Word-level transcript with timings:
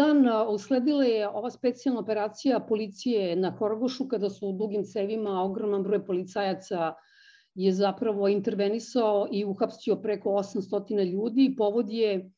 Dan 0.00 0.24
usledila 0.48 1.04
je 1.04 1.28
ova 1.28 1.50
specijalna 1.50 2.00
operacija 2.00 2.60
policije 2.60 3.36
na 3.36 3.50
Horgošu 3.50 4.06
kada 4.08 4.30
su 4.30 4.48
u 4.48 4.52
dugim 4.52 4.84
cevima 4.84 5.42
ogroman 5.42 5.82
broj 5.82 6.04
policajaca 6.06 6.94
je 7.54 7.72
zapravo 7.72 8.28
intervenisao 8.28 9.28
i 9.32 9.44
uhapsio 9.44 9.96
preko 9.96 10.30
800 10.30 11.04
ljudi. 11.12 11.54
Povod 11.58 11.90
je 11.90 12.30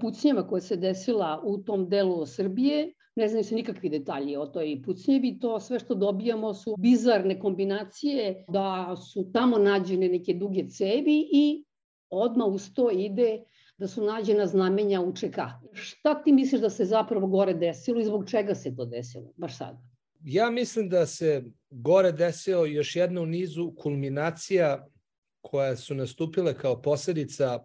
pucnjeva 0.00 0.46
koja 0.46 0.60
se 0.60 0.76
desila 0.76 1.40
u 1.44 1.58
tom 1.58 1.88
delu 1.88 2.26
Srbije. 2.26 2.92
Ne 3.16 3.28
znaju 3.28 3.44
se 3.44 3.54
nikakvi 3.54 3.88
detalji 3.88 4.36
o 4.36 4.46
toj 4.46 4.82
pucnjevi. 4.84 5.38
To 5.40 5.60
sve 5.60 5.78
što 5.78 5.94
dobijamo 5.94 6.54
su 6.54 6.76
bizarne 6.78 7.40
kombinacije 7.40 8.44
da 8.48 8.96
su 8.96 9.30
tamo 9.32 9.58
nađene 9.58 10.08
neke 10.08 10.34
duge 10.34 10.68
cevi 10.68 11.28
i 11.32 11.64
odmah 12.10 12.46
uz 12.46 12.74
to 12.74 12.90
ide 12.90 13.42
da 13.78 13.88
su 13.88 14.04
nađena 14.04 14.46
znamenja 14.46 15.00
UČK. 15.00 15.38
Šta 15.72 16.22
ti 16.22 16.32
misliš 16.32 16.60
da 16.60 16.70
se 16.70 16.84
zapravo 16.84 17.26
gore 17.26 17.54
desilo 17.54 18.00
i 18.00 18.04
zbog 18.04 18.30
čega 18.30 18.54
se 18.54 18.76
to 18.76 18.84
desilo, 18.84 19.32
baš 19.36 19.58
sada? 19.58 19.82
Ja 20.24 20.50
mislim 20.50 20.88
da 20.88 21.06
se 21.06 21.44
gore 21.70 22.12
desilo 22.12 22.66
još 22.66 22.96
jedna 22.96 23.20
u 23.20 23.26
nizu 23.26 23.72
kulminacija 23.76 24.86
koja 25.40 25.76
su 25.76 25.94
nastupile 25.94 26.58
kao 26.58 26.82
posledica 26.82 27.58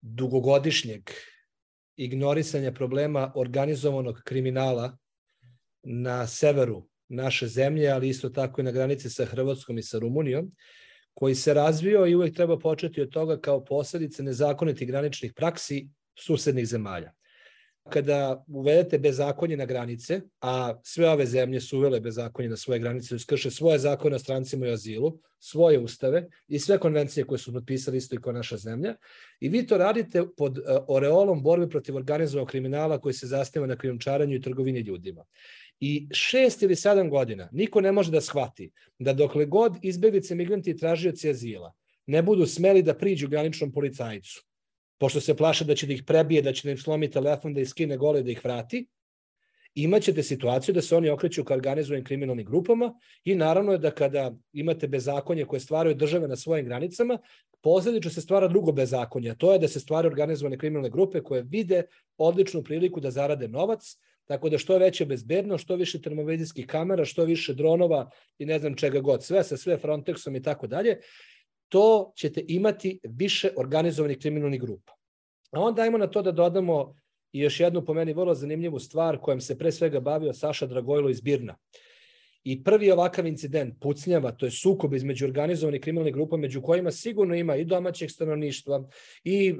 dugogodišnjeg 0.00 1.10
ignorisanja 1.96 2.72
problema 2.72 3.32
organizovanog 3.34 4.20
kriminala 4.24 4.96
na 5.82 6.26
severu 6.26 6.88
naše 7.08 7.46
zemlje, 7.46 7.88
ali 7.88 8.08
isto 8.08 8.28
tako 8.28 8.60
i 8.60 8.64
na 8.64 8.70
granici 8.70 9.10
sa 9.10 9.24
Hrvatskom 9.24 9.78
i 9.78 9.82
sa 9.82 9.98
Rumunijom, 9.98 10.52
koji 11.18 11.34
se 11.34 11.54
razvio 11.54 12.06
i 12.06 12.14
uvek 12.14 12.34
treba 12.34 12.58
početi 12.58 13.02
od 13.02 13.10
toga 13.10 13.40
kao 13.40 13.64
posledice 13.64 14.22
nezakonitih 14.22 14.88
graničnih 14.88 15.32
praksi 15.32 15.88
susednih 16.18 16.66
zemalja. 16.66 17.15
Kada 17.90 18.44
uvedete 18.48 18.98
bezakonje 18.98 19.56
na 19.56 19.64
granice, 19.64 20.20
a 20.40 20.80
sve 20.82 21.10
ove 21.10 21.26
zemlje 21.26 21.60
su 21.60 21.78
uvele 21.78 22.00
bezakonje 22.00 22.48
na 22.48 22.56
svoje 22.56 22.80
granice, 22.80 23.14
uskrše 23.14 23.50
svoje 23.50 23.78
zakone 23.78 24.16
o 24.16 24.18
strancima 24.18 24.66
i 24.66 24.72
azilu, 24.72 25.18
svoje 25.38 25.78
ustave 25.78 26.26
i 26.48 26.58
sve 26.58 26.78
konvencije 26.78 27.24
koje 27.24 27.38
su 27.38 27.52
potpisali 27.52 27.96
isto 27.96 28.14
i 28.14 28.18
kao 28.20 28.32
naša 28.32 28.56
zemlja, 28.56 28.94
i 29.40 29.48
vi 29.48 29.66
to 29.66 29.78
radite 29.78 30.24
pod 30.36 30.58
e, 30.58 30.62
oreolom 30.88 31.42
borbe 31.42 31.68
protiv 31.68 31.96
organizovanog 31.96 32.48
kriminala 32.48 33.00
koji 33.00 33.14
se 33.14 33.26
zasniva 33.26 33.66
na 33.66 33.76
krijumčaranju 33.76 34.36
i 34.36 34.40
trgovini 34.40 34.80
ljudima. 34.80 35.24
I 35.80 36.08
šest 36.12 36.62
ili 36.62 36.76
sedam 36.76 37.10
godina 37.10 37.48
niko 37.52 37.80
ne 37.80 37.92
može 37.92 38.10
da 38.10 38.20
shvati 38.20 38.70
da 38.98 39.12
dokle 39.12 39.46
god 39.46 39.76
izbeglice, 39.82 40.34
migranti 40.34 40.70
i 40.70 40.76
tražioci 40.76 41.30
azila 41.30 41.74
ne 42.06 42.22
budu 42.22 42.46
smeli 42.46 42.82
da 42.82 42.94
priđu 42.94 43.28
graničnom 43.28 43.72
policajcu, 43.72 44.44
pošto 44.98 45.20
se 45.20 45.36
plaše 45.36 45.64
da 45.64 45.74
će 45.74 45.86
da 45.86 45.92
ih 45.92 46.02
prebije, 46.02 46.42
da 46.42 46.52
će 46.52 46.68
da 46.68 46.70
im 46.70 46.78
slomi 46.78 47.10
telefon, 47.10 47.54
da 47.54 47.60
ih 47.60 47.68
skine 47.68 47.96
gole, 47.96 48.22
da 48.22 48.30
ih 48.30 48.40
vrati, 48.44 48.86
imaćete 49.74 50.22
situaciju 50.22 50.74
da 50.74 50.82
se 50.82 50.96
oni 50.96 51.10
okreću 51.10 51.44
ka 51.44 51.54
organizovanim 51.54 52.04
kriminalnim 52.04 52.46
grupama 52.46 52.94
i 53.24 53.34
naravno 53.34 53.72
je 53.72 53.78
da 53.78 53.90
kada 53.90 54.32
imate 54.52 54.88
bezakonje 54.88 55.44
koje 55.44 55.60
stvaraju 55.60 55.94
države 55.94 56.28
na 56.28 56.36
svojim 56.36 56.66
granicama, 56.66 57.18
posledično 57.60 58.10
se 58.10 58.20
stvara 58.20 58.48
drugo 58.48 58.72
bezakonje, 58.72 59.34
to 59.38 59.52
je 59.52 59.58
da 59.58 59.68
se 59.68 59.80
stvaraju 59.80 60.10
organizovane 60.10 60.58
kriminalne 60.58 60.90
grupe 60.90 61.20
koje 61.20 61.42
vide 61.42 61.82
odličnu 62.18 62.62
priliku 62.62 63.00
da 63.00 63.10
zarade 63.10 63.48
novac, 63.48 63.96
Tako 64.26 64.48
da 64.50 64.58
što 64.58 64.72
je 64.72 64.78
veća 64.78 65.04
bezbednost, 65.04 65.64
što 65.64 65.76
više 65.76 66.00
termovizijskih 66.02 66.66
kamera, 66.66 67.04
što 67.04 67.24
više 67.24 67.54
dronova 67.54 68.10
i 68.38 68.46
ne 68.46 68.58
znam 68.58 68.74
čega 68.74 69.00
god, 69.00 69.24
sve 69.24 69.44
sa 69.44 69.56
sve 69.56 69.78
Frontexom 69.78 70.36
i 70.36 70.42
tako 70.42 70.66
dalje, 70.66 70.96
to 71.68 72.12
ćete 72.16 72.44
imati 72.48 73.00
više 73.02 73.50
organizovanih 73.56 74.18
kriminalnih 74.18 74.60
grupa. 74.60 74.92
A 75.50 75.60
onda 75.60 75.82
ajmo 75.82 75.98
na 75.98 76.06
to 76.06 76.22
da 76.22 76.32
dodamo 76.32 76.94
i 77.32 77.40
još 77.40 77.60
jednu 77.60 77.84
po 77.84 77.94
meni 77.94 78.12
vrlo 78.12 78.34
zanimljivu 78.34 78.78
stvar 78.78 79.18
kojom 79.18 79.40
se 79.40 79.58
pre 79.58 79.72
svega 79.72 80.00
bavio 80.00 80.32
Saša 80.32 80.66
Dragojlo 80.66 81.10
iz 81.10 81.20
Birna. 81.20 81.56
I 82.44 82.64
prvi 82.64 82.90
ovakav 82.90 83.26
incident 83.26 83.74
pucnjava, 83.80 84.30
to 84.32 84.46
je 84.46 84.50
sukob 84.50 84.94
između 84.94 85.24
organizovanih 85.24 85.80
kriminalnih 85.80 86.14
grupa, 86.14 86.36
među 86.36 86.62
kojima 86.62 86.90
sigurno 86.90 87.34
ima 87.34 87.56
i 87.56 87.64
domaćeg 87.64 88.10
stanovništva, 88.10 88.88
i 89.24 89.52
uh, 89.52 89.58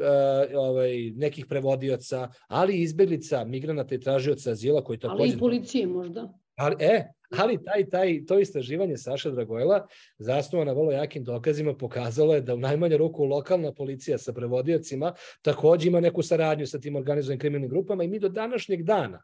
ovaj, 0.55 1.11
nekih 1.11 1.47
prevodioca, 1.47 2.29
ali 2.49 2.77
i 2.77 2.83
izbeglica, 2.83 3.45
migranata 3.45 3.95
i 3.95 4.01
tražioca 4.01 4.51
azila 4.51 4.85
koji 4.85 4.99
takođe... 4.99 5.23
Ali 5.23 5.33
i 5.33 5.39
policije 5.39 5.87
možda. 5.87 6.39
Ali, 6.57 6.77
e, 6.81 7.05
ali 7.39 7.65
taj, 7.65 7.89
taj, 7.89 8.25
to 8.27 8.39
istraživanje 8.39 8.97
Saša 8.97 9.31
Dragojla, 9.31 9.87
zasnovano 10.19 10.73
na 10.73 10.79
vrlo 10.81 10.93
jakim 10.93 11.25
dokazima, 11.25 11.75
pokazalo 11.75 12.35
je 12.35 12.41
da 12.41 12.55
u 12.55 12.59
najmanje 12.59 12.97
ruku 12.97 13.25
lokalna 13.25 13.73
policija 13.73 14.19
sa 14.19 14.33
prevodiocima 14.33 15.15
takođe 15.43 15.89
ima 15.89 16.01
neku 16.01 16.23
saradnju 16.23 16.67
sa 16.67 16.81
tim 16.81 16.97
organizovanim 16.97 17.41
kriminalnim 17.41 17.71
grupama 17.71 18.05
i 18.05 18.09
mi 18.09 18.19
do 18.19 18.29
današnjeg 18.29 18.83
dana 18.83 19.23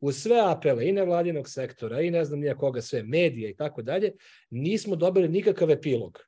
uz 0.00 0.22
sve 0.22 0.40
apele 0.44 0.88
i 0.88 0.92
nevladinog 0.92 1.48
sektora 1.48 2.00
i 2.00 2.10
ne 2.10 2.24
znam 2.24 2.40
nija 2.40 2.56
koga 2.56 2.80
sve, 2.80 3.02
medije 3.02 3.50
i 3.50 3.56
tako 3.56 3.82
dalje, 3.82 4.12
nismo 4.50 4.96
dobili 4.96 5.28
nikakav 5.28 5.70
epilog 5.70 6.18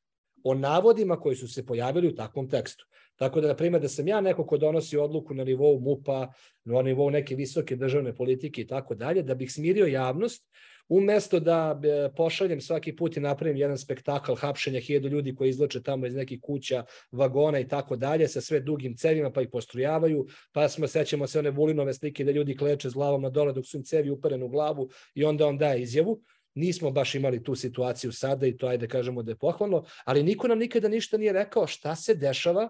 o 0.44 0.54
navodima 0.54 1.20
koji 1.20 1.36
su 1.36 1.48
se 1.48 1.66
pojavili 1.66 2.09
u 2.09 2.14
takvom 2.14 2.48
tekstu. 2.48 2.86
Tako 3.17 3.41
da, 3.41 3.49
na 3.49 3.56
primjer, 3.56 3.83
da 3.83 3.89
sam 3.89 4.09
ja 4.09 4.21
neko 4.21 4.47
ko 4.47 4.59
donosi 4.59 4.97
odluku 4.97 5.34
na 5.34 5.45
nivou 5.45 5.81
MUPA, 5.81 6.33
na 6.65 6.83
nivou 6.83 7.11
neke 7.11 7.34
visoke 7.34 7.77
državne 7.77 8.15
politike 8.15 8.61
i 8.61 8.67
tako 8.67 8.95
dalje, 8.95 9.23
da 9.23 9.34
bih 9.34 9.53
smirio 9.53 9.87
javnost, 9.87 10.49
umesto 10.89 11.41
da 11.41 11.81
e, 11.84 12.09
pošaljem 12.17 12.61
svaki 12.61 12.97
put 12.97 13.17
i 13.17 13.21
napravim 13.21 13.56
jedan 13.56 13.78
spektakl 13.78 14.34
hapšenja 14.34 14.81
hiljadu 14.81 15.09
ljudi 15.09 15.34
koji 15.34 15.49
izlače 15.49 15.83
tamo 15.83 16.06
iz 16.06 16.15
nekih 16.15 16.41
kuća, 16.43 16.84
vagona 17.12 17.61
i 17.61 17.69
tako 17.69 17.97
dalje, 17.97 18.28
sa 18.28 18.41
sve 18.41 18.61
dugim 18.61 18.97
cevima 18.97 19.31
pa 19.33 19.43
ih 19.43 19.49
postrujavaju, 19.53 20.27
pa 20.53 20.69
smo 20.69 20.87
sećamo 20.87 21.27
se 21.27 21.39
one 21.39 21.51
Vulinove 21.51 21.95
slike 21.95 22.25
da 22.25 22.31
ljudi 22.31 22.56
kleče 22.56 22.91
s 22.91 22.95
glavom 22.95 23.22
na 23.22 23.31
dole 23.31 23.53
dok 23.53 23.67
su 23.67 23.77
im 23.77 23.84
cevi 23.84 24.11
uperene 24.11 24.45
u 24.45 24.49
glavu 24.49 24.89
i 25.15 25.25
onda 25.25 25.47
on 25.47 25.59
daje 25.59 25.83
izjavu. 25.83 26.21
Nismo 26.55 26.91
baš 26.91 27.15
imali 27.15 27.43
tu 27.43 27.55
situaciju 27.55 28.12
sada 28.12 28.47
i 28.47 28.56
to 28.56 28.67
ajde 28.67 28.89
kažemo 28.89 29.22
da 29.22 29.31
je 29.31 29.37
pohvalno, 29.37 29.84
ali 30.05 30.22
niko 30.22 30.49
nam 30.49 30.59
nikada 30.59 30.89
ništa 30.89 31.17
nije 31.19 31.33
rekao 31.33 31.67
šta 31.67 31.97
se 31.97 32.15
dešava 32.15 32.69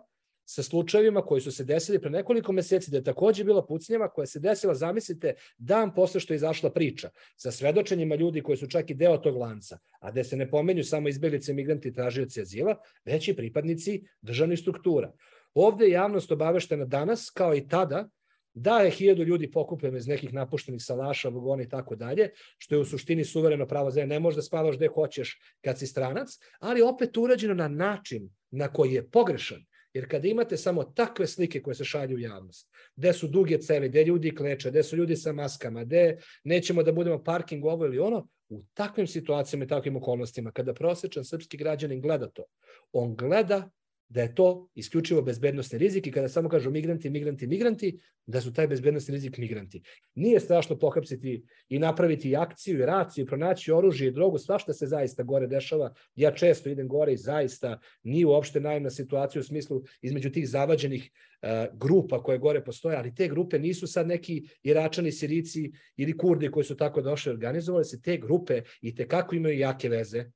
sa 0.55 0.63
slučajevima 0.63 1.23
koji 1.23 1.41
su 1.41 1.53
se 1.53 1.65
desili 1.65 2.01
pre 2.01 2.11
nekoliko 2.11 2.53
meseci, 2.53 2.91
da 2.91 2.97
je 2.97 3.05
takođe 3.05 3.45
bila 3.45 3.67
pucnjava 3.67 4.11
koja 4.13 4.27
se 4.27 4.41
desila, 4.41 4.75
zamislite, 4.75 5.35
dan 5.59 5.95
posle 5.95 6.21
što 6.21 6.35
je 6.35 6.37
izašla 6.37 6.71
priča, 6.71 7.09
sa 7.37 7.51
svedočenjima 7.51 8.15
ljudi 8.15 8.43
koji 8.43 8.57
su 8.57 8.69
čak 8.69 8.91
i 8.91 8.95
deo 8.95 9.17
tog 9.19 9.37
lanca, 9.37 9.79
a 10.01 10.11
gde 10.11 10.25
se 10.25 10.37
ne 10.37 10.51
pomenju 10.51 10.85
samo 10.85 11.09
izbeglice, 11.09 11.55
migranti 11.55 11.89
i 11.89 11.93
tražioci 11.93 12.41
azila, 12.41 12.77
već 13.05 13.29
i 13.29 13.37
pripadnici 13.37 14.03
državnih 14.21 14.59
struktura. 14.59 15.13
Ovde 15.55 15.85
je 15.87 15.97
javnost 15.97 16.33
obaveštena 16.33 16.85
danas, 16.85 17.31
kao 17.31 17.57
i 17.57 17.69
tada, 17.69 18.09
da 18.55 18.79
je 18.79 18.91
hiljadu 18.91 19.25
ljudi 19.25 19.51
pokupljeno 19.51 19.97
iz 19.97 20.07
nekih 20.07 20.35
napuštenih 20.35 20.85
salaša, 20.85 21.29
vagona 21.29 21.63
i 21.63 21.69
tako 21.69 21.97
dalje, 21.97 22.31
što 22.59 22.75
je 22.75 22.81
u 22.81 22.85
suštini 22.85 23.25
suvereno 23.25 23.67
pravo 23.67 23.91
zemlje. 23.91 24.15
Ne 24.15 24.21
možeš 24.21 24.37
da 24.37 24.43
spavaš 24.43 24.77
gde 24.77 24.89
hoćeš 24.89 25.39
kad 25.65 25.79
si 25.79 25.87
stranac, 25.87 26.39
ali 26.61 26.83
opet 26.83 27.17
urađeno 27.17 27.55
na 27.55 27.69
način 27.69 28.29
na 28.51 28.69
koji 28.69 28.93
je 28.93 29.11
pogrešan 29.11 29.65
Jer 29.95 30.09
kada 30.11 30.29
imate 30.29 30.57
samo 30.57 30.85
takve 30.85 31.27
slike 31.27 31.63
koje 31.63 31.75
se 31.75 31.85
šalju 31.85 32.17
u 32.17 32.19
javnost, 32.19 32.69
gde 32.97 33.13
su 33.13 33.29
duge 33.29 33.59
cevi, 33.59 33.89
gde 33.89 34.05
ljudi 34.05 34.35
kleče, 34.35 34.71
gde 34.71 34.83
su 34.83 34.97
ljudi 34.97 35.17
sa 35.17 35.33
maskama, 35.33 35.85
gde 35.85 36.19
nećemo 36.45 36.83
da 36.83 36.93
budemo 36.93 37.25
parking 37.25 37.65
ovo 37.65 37.87
ili 37.87 37.99
ono, 37.99 38.29
u 38.49 38.63
takvim 38.75 39.07
situacijama 39.07 39.65
i 39.65 39.69
takvim 39.69 39.97
okolnostima, 39.97 40.53
kada 40.53 40.75
prosečan 40.75 41.25
srpski 41.25 41.57
građanin 41.57 42.01
gleda 42.01 42.31
to, 42.31 42.45
on 42.93 43.17
gleda 43.17 43.71
da 44.13 44.23
je 44.23 44.35
to 44.35 44.69
isključivo 44.75 45.23
bezbednostni 45.23 45.79
rizik 45.79 46.07
i 46.07 46.13
kada 46.13 46.29
samo 46.29 46.49
kažu 46.49 46.71
migranti, 46.71 47.11
migranti, 47.11 47.47
migranti, 47.47 47.99
da 48.27 48.41
su 48.41 48.53
taj 48.53 48.67
bezbednostni 48.67 49.15
rizik 49.15 49.39
migranti. 49.39 49.83
Nije 50.15 50.41
strašno 50.41 50.79
pohapsiti 50.79 51.45
i 51.69 51.79
napraviti 51.79 52.37
akciju 52.37 52.79
i 52.79 52.87
raciju, 52.87 53.27
pronaći 53.27 53.73
oružje 53.73 54.09
i 54.09 54.11
drogu, 54.11 54.39
svašta 54.39 54.73
se 54.73 54.87
zaista 54.87 55.23
gore 55.23 55.47
dešava. 55.47 55.95
Ja 56.15 56.35
često 56.35 56.71
idem 56.71 56.89
gore 56.89 57.13
i 57.13 57.17
zaista 57.17 57.79
nije 58.03 58.27
uopšte 58.27 58.61
najemna 58.61 58.91
situacija 58.91 59.41
u 59.41 59.45
smislu 59.45 59.83
između 60.03 60.31
tih 60.31 60.49
zavađenih 60.49 61.11
uh, 61.11 61.49
grupa 61.79 62.23
koje 62.23 62.39
gore 62.39 62.65
postoje, 62.65 62.97
ali 62.97 63.15
te 63.15 63.29
grupe 63.29 63.59
nisu 63.59 63.87
sad 63.87 64.07
neki 64.07 64.43
Iračani, 64.63 65.13
Sirici 65.13 65.73
ili 65.97 66.17
Kurdi 66.17 66.51
koji 66.51 66.65
su 66.65 66.77
tako 66.77 67.03
došli 67.03 67.33
organizovali 67.33 67.85
se, 67.85 68.03
te 68.03 68.17
grupe 68.17 68.63
i 68.81 68.95
te 68.95 69.09
kako 69.09 69.35
imaju 69.35 69.59
jake 69.59 69.89
veze 69.89 70.31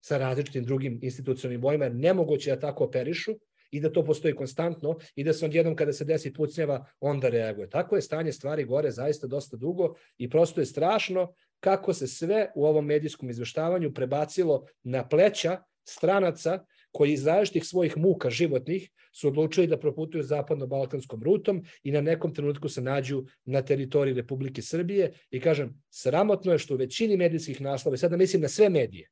sa 0.00 0.18
različitim 0.18 0.64
drugim 0.64 0.98
institucionalnim 1.02 1.60
bojima, 1.60 1.84
jer 1.84 1.94
nemoguće 1.94 2.50
da 2.50 2.60
tako 2.60 2.84
operišu 2.84 3.32
i 3.70 3.80
da 3.80 3.92
to 3.92 4.04
postoji 4.04 4.34
konstantno 4.34 4.96
i 5.14 5.24
da 5.24 5.32
se 5.32 5.44
on 5.44 5.52
jednom 5.52 5.76
kada 5.76 5.92
se 5.92 6.04
desi 6.04 6.32
pucnjeva, 6.32 6.84
onda 7.00 7.28
reaguje. 7.28 7.68
Tako 7.70 7.96
je 7.96 8.02
stanje 8.02 8.32
stvari 8.32 8.64
gore 8.64 8.90
zaista 8.90 9.26
dosta 9.26 9.56
dugo 9.56 9.94
i 10.18 10.30
prosto 10.30 10.60
je 10.60 10.66
strašno 10.66 11.32
kako 11.60 11.94
se 11.94 12.06
sve 12.06 12.50
u 12.54 12.66
ovom 12.66 12.86
medijskom 12.86 13.30
izveštavanju 13.30 13.94
prebacilo 13.94 14.66
na 14.82 15.08
pleća 15.08 15.62
stranaca 15.84 16.64
koji 16.92 17.12
iz 17.12 17.26
različitih 17.26 17.64
svojih 17.64 17.96
muka 17.96 18.30
životnih 18.30 18.90
su 19.12 19.28
odlučili 19.28 19.66
da 19.66 19.78
proputuju 19.78 20.22
zapadno-balkanskom 20.22 21.22
rutom 21.22 21.64
i 21.82 21.92
na 21.92 22.00
nekom 22.00 22.34
trenutku 22.34 22.68
se 22.68 22.80
nađu 22.80 23.24
na 23.44 23.62
teritoriji 23.62 24.14
Republike 24.14 24.62
Srbije 24.62 25.12
i 25.30 25.40
kažem, 25.40 25.82
sramotno 25.90 26.52
je 26.52 26.58
što 26.58 26.74
u 26.74 26.76
većini 26.76 27.16
medijskih 27.16 27.60
naslova, 27.60 27.96
sada 27.96 28.16
mislim 28.16 28.42
na 28.42 28.48
sve 28.48 28.68
medije, 28.68 29.08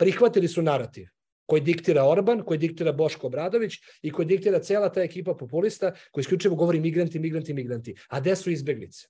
prihvatili 0.00 0.48
su 0.48 0.62
narativ 0.62 1.08
koji 1.46 1.62
diktira 1.62 2.04
Orban, 2.08 2.42
koji 2.46 2.58
diktira 2.58 2.92
Boško 2.92 3.26
Obradović 3.26 3.74
i 4.02 4.10
koji 4.10 4.26
diktira 4.26 4.58
cela 4.58 4.88
ta 4.92 5.02
ekipa 5.02 5.34
populista 5.34 5.92
koji 6.10 6.22
isključivo 6.22 6.56
govori 6.56 6.80
migranti, 6.80 7.18
migranti, 7.18 7.54
migranti. 7.54 7.94
A 8.08 8.20
gde 8.20 8.36
su 8.36 8.50
izbeglice? 8.50 9.08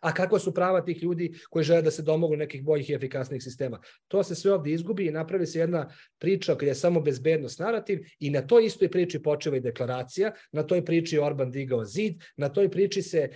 A 0.00 0.12
kakva 0.14 0.38
su 0.38 0.54
prava 0.54 0.80
tih 0.84 1.02
ljudi 1.02 1.32
koji 1.50 1.64
žele 1.64 1.82
da 1.82 1.90
se 1.90 2.02
domogu 2.02 2.36
nekih 2.36 2.64
boljih 2.64 2.90
i 2.90 2.94
efikasnijih 2.94 3.42
sistema? 3.42 3.80
To 4.08 4.22
se 4.24 4.34
sve 4.34 4.52
ovde 4.52 4.72
izgubi 4.72 5.06
i 5.06 5.10
napravi 5.10 5.46
se 5.46 5.58
jedna 5.58 5.88
priča 6.18 6.54
kada 6.54 6.70
je 6.70 6.74
samo 6.74 7.00
bezbednost 7.00 7.58
narativ 7.58 8.00
i 8.18 8.30
na 8.30 8.42
toj 8.46 8.66
istoj 8.66 8.90
priči 8.90 9.22
počeva 9.22 9.56
i 9.56 9.60
deklaracija, 9.60 10.32
na 10.52 10.62
toj 10.62 10.84
priči 10.84 11.18
Orban 11.18 11.50
digao 11.50 11.84
zid, 11.84 12.20
na 12.36 12.48
toj 12.48 12.70
priči 12.70 13.02
se 13.02 13.28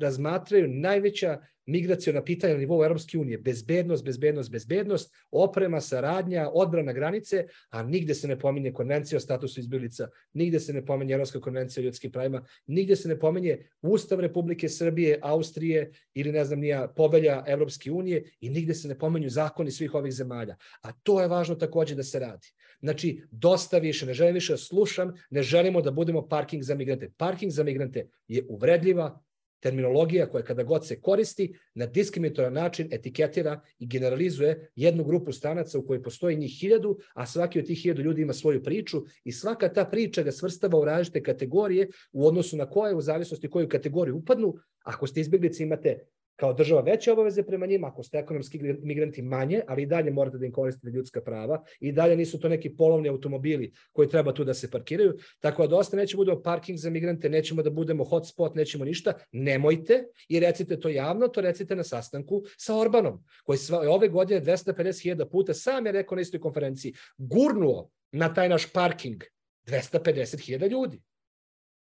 razmatraju 0.00 0.68
najveća 0.68 1.38
migracijona 1.66 2.24
pitanja 2.24 2.54
na 2.54 2.60
nivou 2.60 2.84
Europske 2.84 3.18
unije, 3.18 3.38
bezbednost, 3.38 4.04
bezbednost, 4.04 4.50
bezbednost, 4.50 5.14
oprema, 5.30 5.80
saradnja, 5.80 6.50
odbrana 6.52 6.92
granice, 6.92 7.46
a 7.70 7.82
nigde 7.82 8.14
se 8.14 8.28
ne 8.28 8.38
pominje 8.38 8.72
konvencija 8.72 9.16
o 9.16 9.20
statusu 9.20 9.60
izbjeglica, 9.60 10.08
nigde 10.32 10.60
se 10.60 10.72
ne 10.72 10.86
pominje 10.86 11.14
Evropska 11.14 11.40
konvencija 11.40 11.82
o 11.82 11.84
ljudskim 11.84 12.12
pravima, 12.12 12.44
nigde 12.66 12.96
se 12.96 13.08
ne 13.08 13.18
pominje 13.18 13.58
Ustav 13.82 14.20
Republike 14.20 14.68
Srbije, 14.68 15.18
Austrije 15.22 15.90
ili 16.14 16.32
ne 16.32 16.44
znam 16.44 16.60
nija 16.60 16.88
pobelja 16.96 17.44
Evropske 17.46 17.90
unije 17.90 18.24
i 18.40 18.50
nigde 18.50 18.74
se 18.74 18.88
ne 18.88 18.98
pominju 18.98 19.30
zakoni 19.30 19.70
svih 19.70 19.94
ovih 19.94 20.12
zemalja. 20.12 20.56
A 20.82 20.92
to 20.92 21.20
je 21.20 21.28
važno 21.28 21.54
takođe 21.54 21.94
da 21.94 22.02
se 22.02 22.18
radi. 22.18 22.48
Znači, 22.80 23.22
dosta 23.30 23.78
više, 23.78 24.06
ne 24.06 24.14
želim 24.14 24.34
više 24.34 24.52
da 24.52 24.56
slušam, 24.56 25.12
ne 25.30 25.42
želimo 25.42 25.80
da 25.82 25.90
budemo 25.90 26.28
parking 26.28 26.62
za 26.62 26.74
migrante. 26.74 27.10
Parking 27.16 27.52
za 27.52 27.64
migrante 27.64 28.08
je 28.28 28.46
uvredljiva, 28.48 29.22
terminologija 29.62 30.26
koja 30.26 30.44
kada 30.44 30.62
god 30.62 30.86
se 30.86 31.00
koristi 31.00 31.54
na 31.74 31.86
diskriminatoran 31.86 32.52
način 32.52 32.88
etiketira 32.90 33.60
i 33.78 33.86
generalizuje 33.86 34.70
jednu 34.76 35.04
grupu 35.04 35.32
stranaca 35.32 35.78
u 35.78 35.86
kojoj 35.86 36.02
postoji 36.02 36.36
njih 36.36 36.58
hiljadu, 36.60 36.98
a 37.14 37.26
svaki 37.26 37.58
od 37.58 37.66
tih 37.66 37.78
hiljadu 37.82 38.02
ljudi 38.02 38.22
ima 38.22 38.32
svoju 38.32 38.62
priču 38.62 39.02
i 39.24 39.32
svaka 39.32 39.68
ta 39.68 39.84
priča 39.84 40.22
ga 40.22 40.32
svrstava 40.32 40.78
u 40.78 40.84
različite 40.84 41.22
kategorije 41.22 41.88
u 42.12 42.26
odnosu 42.26 42.56
na 42.56 42.70
koje, 42.70 42.94
u 42.94 43.00
zavisnosti 43.00 43.50
koju 43.50 43.68
kategoriju 43.68 44.16
upadnu. 44.16 44.54
Ako 44.84 45.06
ste 45.06 45.20
izbjeglice 45.20 45.62
imate 45.62 46.06
kao 46.36 46.52
država 46.52 46.80
veće 46.80 47.12
obaveze 47.12 47.42
prema 47.42 47.66
njima, 47.66 47.88
ako 47.88 48.02
ste 48.02 48.18
ekonomski 48.18 48.58
migranti 48.82 49.22
manje, 49.22 49.60
ali 49.68 49.82
i 49.82 49.86
dalje 49.86 50.10
morate 50.10 50.38
da 50.38 50.46
im 50.46 50.52
koristite 50.52 50.90
ljudska 50.90 51.20
prava 51.20 51.64
i 51.80 51.92
dalje 51.92 52.16
nisu 52.16 52.40
to 52.40 52.48
neki 52.48 52.76
polovni 52.76 53.08
automobili 53.08 53.72
koji 53.92 54.08
treba 54.08 54.34
tu 54.34 54.44
da 54.44 54.54
se 54.54 54.70
parkiraju, 54.70 55.18
tako 55.40 55.62
da 55.62 55.68
dosta 55.68 55.96
neće 55.96 56.16
budemo 56.16 56.42
parking 56.42 56.78
za 56.78 56.90
migrante, 56.90 57.28
nećemo 57.28 57.62
da 57.62 57.70
budemo 57.70 58.04
hotspot, 58.04 58.54
nećemo 58.54 58.84
ništa, 58.84 59.12
nemojte 59.32 60.04
i 60.28 60.40
recite 60.40 60.80
to 60.80 60.88
javno, 60.88 61.28
to 61.28 61.40
recite 61.40 61.76
na 61.76 61.84
sastanku 61.84 62.42
sa 62.58 62.76
Orbanom, 62.76 63.24
koji 63.44 63.58
sva, 63.58 63.90
ove 63.90 64.08
godine 64.08 64.40
250.000 64.40 65.30
puta 65.30 65.54
sam 65.54 65.86
je 65.86 65.92
rekao 65.92 66.16
na 66.16 66.22
istoj 66.22 66.40
konferenciji, 66.40 66.94
gurnuo 67.16 67.90
na 68.12 68.34
taj 68.34 68.48
naš 68.48 68.72
parking 68.72 69.24
250.000 69.66 70.70
ljudi. 70.70 71.02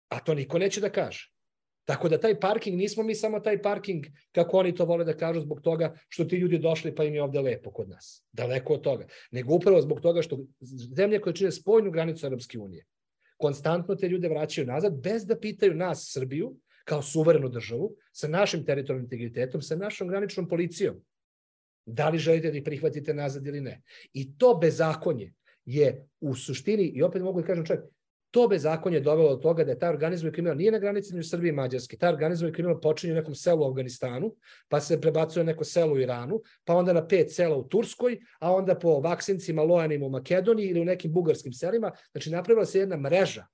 A 0.09 0.19
to 0.19 0.33
niko 0.33 0.59
neće 0.59 0.81
da 0.81 0.89
kaže. 0.89 1.34
Tako 1.85 2.09
da 2.09 2.19
taj 2.19 2.39
parking, 2.39 2.77
nismo 2.77 3.03
mi 3.03 3.15
samo 3.15 3.39
taj 3.39 3.61
parking, 3.61 4.05
kako 4.31 4.57
oni 4.57 4.75
to 4.75 4.85
vole 4.85 5.05
da 5.05 5.17
kažu, 5.17 5.41
zbog 5.41 5.61
toga 5.61 5.93
što 6.09 6.25
ti 6.25 6.35
ljudi 6.35 6.57
došli 6.57 6.95
pa 6.95 7.03
im 7.03 7.15
je 7.15 7.23
ovde 7.23 7.41
lepo 7.41 7.71
kod 7.71 7.89
nas. 7.89 8.25
Daleko 8.31 8.73
od 8.73 8.81
toga. 8.81 9.07
Nego 9.31 9.55
upravo 9.55 9.81
zbog 9.81 10.01
toga 10.01 10.21
što 10.21 10.39
zemlje 10.95 11.21
koje 11.21 11.35
čine 11.35 11.51
spojnu 11.51 11.91
granicu 11.91 12.25
Europske 12.25 12.59
unije, 12.59 12.85
konstantno 13.37 13.95
te 13.95 14.09
ljude 14.09 14.29
vraćaju 14.29 14.67
nazad 14.67 15.01
bez 15.03 15.25
da 15.25 15.39
pitaju 15.39 15.75
nas, 15.75 16.09
Srbiju, 16.13 16.55
kao 16.85 17.01
suverenu 17.01 17.49
državu, 17.49 17.95
sa 18.11 18.27
našim 18.27 18.65
teritorijalnim 18.65 19.05
integritetom, 19.05 19.61
sa 19.61 19.75
našom 19.75 20.07
graničnom 20.07 20.47
policijom. 20.47 21.01
Da 21.85 22.09
li 22.09 22.17
želite 22.17 22.51
da 22.51 22.57
ih 22.57 22.63
prihvatite 22.63 23.13
nazad 23.13 23.47
ili 23.47 23.61
ne. 23.61 23.81
I 24.13 24.37
to 24.37 24.57
bezakonje 24.61 25.33
je 25.65 26.07
u 26.19 26.35
suštini, 26.35 26.83
i 26.83 27.03
opet 27.03 27.21
mogu 27.21 27.41
da 27.41 27.47
kažem 27.47 27.65
čak, 27.65 27.79
To 28.35 28.47
bezakonje 28.47 28.97
je 28.97 29.01
dovelo 29.01 29.29
do 29.29 29.41
toga 29.41 29.63
da 29.63 29.71
je 29.71 29.79
taj 29.79 29.89
organizovani 29.89 30.33
kriminal 30.33 30.57
nije 30.57 30.71
na 30.71 30.79
granici 30.79 31.07
između 31.07 31.29
Srbije 31.29 31.49
i 31.49 31.55
Mađarske. 31.55 31.97
Taj 31.97 32.09
organizovani 32.09 32.53
kriminal 32.53 32.81
počinje 32.81 33.13
u 33.13 33.15
nekom 33.15 33.35
selu 33.35 33.63
u 33.63 33.67
Afganistanu, 33.69 34.33
pa 34.67 34.81
se 34.81 35.01
prebacuje 35.01 35.43
u 35.43 35.45
neko 35.45 35.63
selo 35.63 35.93
u 35.93 35.99
Iranu, 35.99 36.41
pa 36.65 36.75
onda 36.75 36.93
na 36.93 37.07
pet 37.07 37.31
sela 37.31 37.55
u 37.55 37.63
Turskoj, 37.63 38.17
a 38.39 38.51
onda 38.53 38.75
po 38.75 38.99
vaksincima 38.99 39.63
lojanim 39.63 40.03
u 40.03 40.09
Makedoniji 40.09 40.67
ili 40.67 40.81
u 40.81 40.85
nekim 40.85 41.13
bugarskim 41.13 41.53
selima. 41.53 41.91
Znači 42.11 42.31
napravila 42.31 42.65
se 42.65 42.79
jedna 42.79 42.97
mreža 42.97 43.45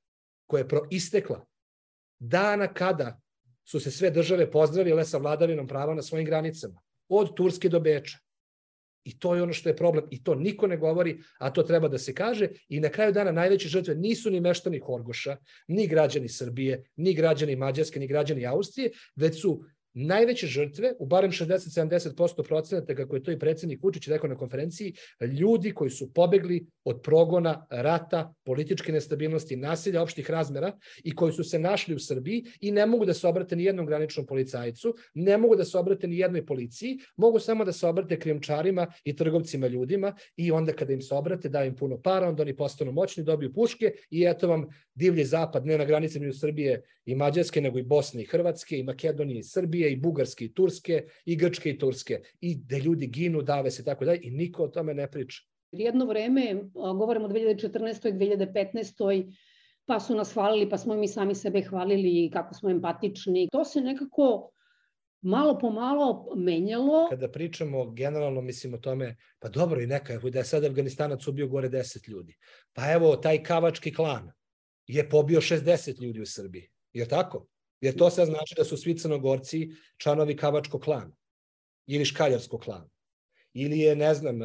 koja 0.47 0.61
je 0.61 0.67
proistekla 0.67 1.45
dana 2.19 2.73
kada 2.73 3.19
su 3.63 3.79
se 3.79 3.91
sve 3.91 4.09
države 4.09 4.51
pozdravile 4.51 5.05
sa 5.05 5.17
vladavinom 5.17 5.67
prava 5.67 5.93
na 5.93 6.01
svojim 6.01 6.25
granicama. 6.25 6.81
Od 7.09 7.35
Turske 7.35 7.69
do 7.69 7.79
Beča. 7.79 8.17
I 9.03 9.19
to 9.19 9.35
je 9.35 9.43
ono 9.43 9.53
što 9.53 9.69
je 9.69 9.75
problem. 9.75 10.05
I 10.11 10.23
to 10.23 10.35
niko 10.35 10.67
ne 10.67 10.77
govori, 10.77 11.17
a 11.39 11.49
to 11.49 11.63
treba 11.63 11.87
da 11.87 11.97
se 11.97 12.13
kaže. 12.13 12.47
I 12.69 12.79
na 12.79 12.89
kraju 12.89 13.11
dana 13.11 13.31
najveće 13.31 13.67
žrtve 13.67 13.95
nisu 13.95 14.31
ni 14.31 14.39
meštani 14.39 14.79
Horgoša, 14.79 15.37
ni 15.67 15.87
građani 15.87 16.29
Srbije, 16.29 16.83
ni 16.95 17.13
građani 17.13 17.55
Mađarske, 17.55 17.99
ni 17.99 18.07
građani 18.07 18.45
Austrije, 18.45 18.91
već 19.15 19.41
su 19.41 19.63
najveće 19.93 20.47
žrtve, 20.47 20.93
u 20.99 21.05
barem 21.05 21.31
60-70% 21.31 22.47
procenata, 22.47 22.95
kako 22.95 23.15
je 23.15 23.23
to 23.23 23.31
i 23.31 23.39
predsednik 23.39 23.83
Vučić 23.83 24.07
rekao 24.07 24.29
na 24.29 24.37
konferenciji, 24.37 24.93
ljudi 25.39 25.71
koji 25.71 25.89
su 25.89 26.13
pobegli 26.13 26.65
od 26.83 27.01
progona, 27.01 27.65
rata, 27.69 28.33
političke 28.45 28.91
nestabilnosti, 28.91 29.55
nasilja 29.55 30.01
opštih 30.01 30.29
razmera 30.29 30.71
i 31.03 31.15
koji 31.15 31.33
su 31.33 31.43
se 31.43 31.59
našli 31.59 31.95
u 31.95 31.99
Srbiji 31.99 32.43
i 32.61 32.71
ne 32.71 32.85
mogu 32.85 33.05
da 33.05 33.13
se 33.13 33.27
obrate 33.27 33.55
ni 33.55 33.63
jednom 33.63 33.85
graničnom 33.85 34.25
policajcu, 34.25 34.95
ne 35.13 35.37
mogu 35.37 35.55
da 35.55 35.65
se 35.65 35.77
obrate 35.77 36.07
ni 36.07 36.17
jednoj 36.17 36.45
policiji, 36.45 36.97
mogu 37.17 37.39
samo 37.39 37.65
da 37.65 37.73
se 37.73 37.87
obrate 37.87 38.19
krijumčarima 38.19 38.87
i 39.03 39.15
trgovcima 39.15 39.67
ljudima 39.67 40.15
i 40.37 40.51
onda 40.51 40.73
kada 40.73 40.93
im 40.93 41.01
se 41.01 41.15
obrate 41.15 41.49
daju 41.49 41.67
im 41.67 41.75
puno 41.75 42.01
para, 42.01 42.29
onda 42.29 42.43
oni 42.43 42.55
postanu 42.55 42.91
moćni, 42.91 43.23
dobiju 43.23 43.53
puške 43.53 43.91
i 44.09 44.25
eto 44.25 44.47
vam 44.47 44.67
divlji 44.95 45.25
zapad, 45.25 45.65
ne 45.65 45.77
na 45.77 45.85
granici 45.85 46.19
među 46.19 46.39
Srbije 46.39 46.81
i 47.05 47.15
Mađarske, 47.15 47.61
nego 47.61 47.79
i 47.79 47.83
Bosne 47.83 48.21
i 48.21 48.25
Hrvatske 48.25 48.79
i 48.79 48.83
Makedonije 48.83 49.39
i 49.39 49.43
Srbije 49.43 49.80
i 49.89 49.95
Bugarske 49.95 50.45
i 50.45 50.53
Turske 50.53 51.03
i 51.25 51.35
Grčke 51.35 51.69
i 51.69 51.77
Turske 51.79 52.21
i 52.41 52.55
da 52.55 52.77
ljudi 52.77 53.07
ginu, 53.07 53.41
dave 53.41 53.71
se 53.71 53.85
tako 53.85 54.05
dalje 54.05 54.19
i 54.23 54.31
niko 54.31 54.63
o 54.63 54.67
tome 54.67 54.93
ne 54.93 55.11
priča. 55.11 55.41
Jedno 55.71 56.05
vreme, 56.05 56.63
govorimo 56.73 57.25
o 57.25 57.29
2014. 57.29 58.09
i 58.09 58.13
2015. 58.13 59.33
pa 59.85 59.99
su 59.99 60.15
nas 60.15 60.33
hvalili, 60.33 60.69
pa 60.69 60.77
smo 60.77 60.95
mi 60.95 61.07
sami 61.07 61.35
sebe 61.35 61.61
hvalili 61.61 62.29
kako 62.33 62.53
smo 62.53 62.69
empatični. 62.69 63.47
To 63.51 63.65
se 63.65 63.81
nekako 63.81 64.51
malo 65.21 65.57
po 65.59 65.69
malo 65.69 66.33
menjalo. 66.35 67.07
Kada 67.09 67.31
pričamo 67.31 67.91
generalno, 67.91 68.41
mislim 68.41 68.73
o 68.73 68.77
tome, 68.77 69.15
pa 69.39 69.49
dobro 69.49 69.81
i 69.81 69.87
neka, 69.87 70.17
da 70.17 70.39
je 70.39 70.45
sad 70.45 70.63
Afganistanac 70.63 71.27
ubio 71.27 71.47
gore 71.47 71.69
10 71.69 72.09
ljudi. 72.09 72.37
Pa 72.73 72.91
evo, 72.91 73.15
taj 73.15 73.43
kavački 73.43 73.93
klan 73.93 74.31
je 74.87 75.09
pobio 75.09 75.41
60 75.41 76.03
ljudi 76.03 76.21
u 76.21 76.25
Srbiji. 76.25 76.69
Je 76.93 77.07
tako? 77.07 77.47
Jer 77.81 77.95
to 77.97 78.09
sad 78.09 78.27
znači 78.27 78.55
da 78.57 78.63
su 78.63 78.77
svi 78.77 78.97
crnogorci 78.97 79.69
članovi 79.97 80.35
kavačkog 80.35 80.81
klana 80.81 81.15
ili 81.87 82.05
škaljarskog 82.05 82.61
klana. 82.61 82.89
Ili 83.53 83.79
je, 83.79 83.95
ne 83.95 84.13
znam, 84.13 84.39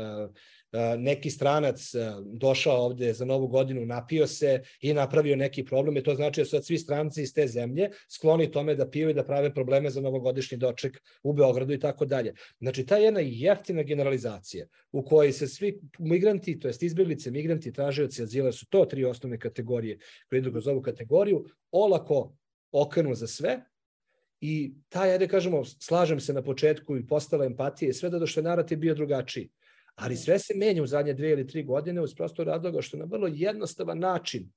neki 0.98 1.30
stranac 1.30 1.92
došao 2.24 2.84
ovde 2.84 3.12
za 3.12 3.24
novu 3.24 3.48
godinu, 3.48 3.86
napio 3.86 4.26
se 4.26 4.62
i 4.80 4.94
napravio 4.94 5.36
neki 5.36 5.64
problem 5.64 5.96
i 5.96 6.02
to 6.02 6.14
znači 6.14 6.40
da 6.40 6.44
su 6.44 6.62
svi 6.62 6.78
stranci 6.78 7.22
iz 7.22 7.34
te 7.34 7.46
zemlje 7.46 7.90
skloni 8.08 8.50
tome 8.50 8.74
da 8.74 8.88
piju 8.90 9.10
i 9.10 9.14
da 9.14 9.24
prave 9.24 9.54
probleme 9.54 9.90
za 9.90 10.00
novogodišnji 10.00 10.58
doček 10.58 10.98
u 11.22 11.32
Beogradu 11.32 11.72
i 11.72 11.80
tako 11.80 12.04
dalje. 12.04 12.34
Znači, 12.58 12.86
ta 12.86 12.96
jedna 12.96 13.20
jeftina 13.20 13.82
generalizacija 13.82 14.66
u 14.92 15.04
kojoj 15.04 15.32
se 15.32 15.48
svi 15.48 15.80
migranti, 15.98 16.58
to 16.58 16.68
jest 16.68 16.82
izbjeglice, 16.82 17.30
migranti, 17.30 17.72
tražioci 17.72 18.22
azila, 18.22 18.52
su 18.52 18.66
to 18.66 18.84
tri 18.84 19.04
osnovne 19.04 19.38
kategorije 19.38 19.98
koje 20.28 20.38
idu 20.38 20.52
kroz 20.52 20.66
ovu 20.66 20.82
kategoriju, 20.82 21.44
olako 21.70 22.36
okrenu 22.82 23.14
za 23.14 23.26
sve, 23.26 23.60
I 24.40 24.74
taj, 24.88 25.12
ajde 25.12 25.28
kažemo, 25.28 25.64
slažem 25.64 26.20
se 26.20 26.32
na 26.32 26.42
početku 26.42 26.96
i 26.96 27.06
postala 27.06 27.44
empatije, 27.44 27.92
sve 27.92 28.10
da 28.10 28.18
do 28.18 28.26
što 28.26 28.40
je 28.40 28.44
narativ 28.44 28.78
bio 28.78 28.94
drugačiji. 28.94 29.48
Ali 29.94 30.16
sve 30.16 30.38
se 30.38 30.54
menja 30.54 30.82
u 30.82 30.86
zadnje 30.86 31.14
dve 31.14 31.30
ili 31.30 31.46
tri 31.46 31.62
godine 31.64 32.00
uz 32.00 32.14
prosto 32.14 32.44
razloga 32.44 32.82
što 32.82 32.96
na 32.96 33.04
vrlo 33.04 33.28
jednostavan 33.32 33.98
način 33.98 34.52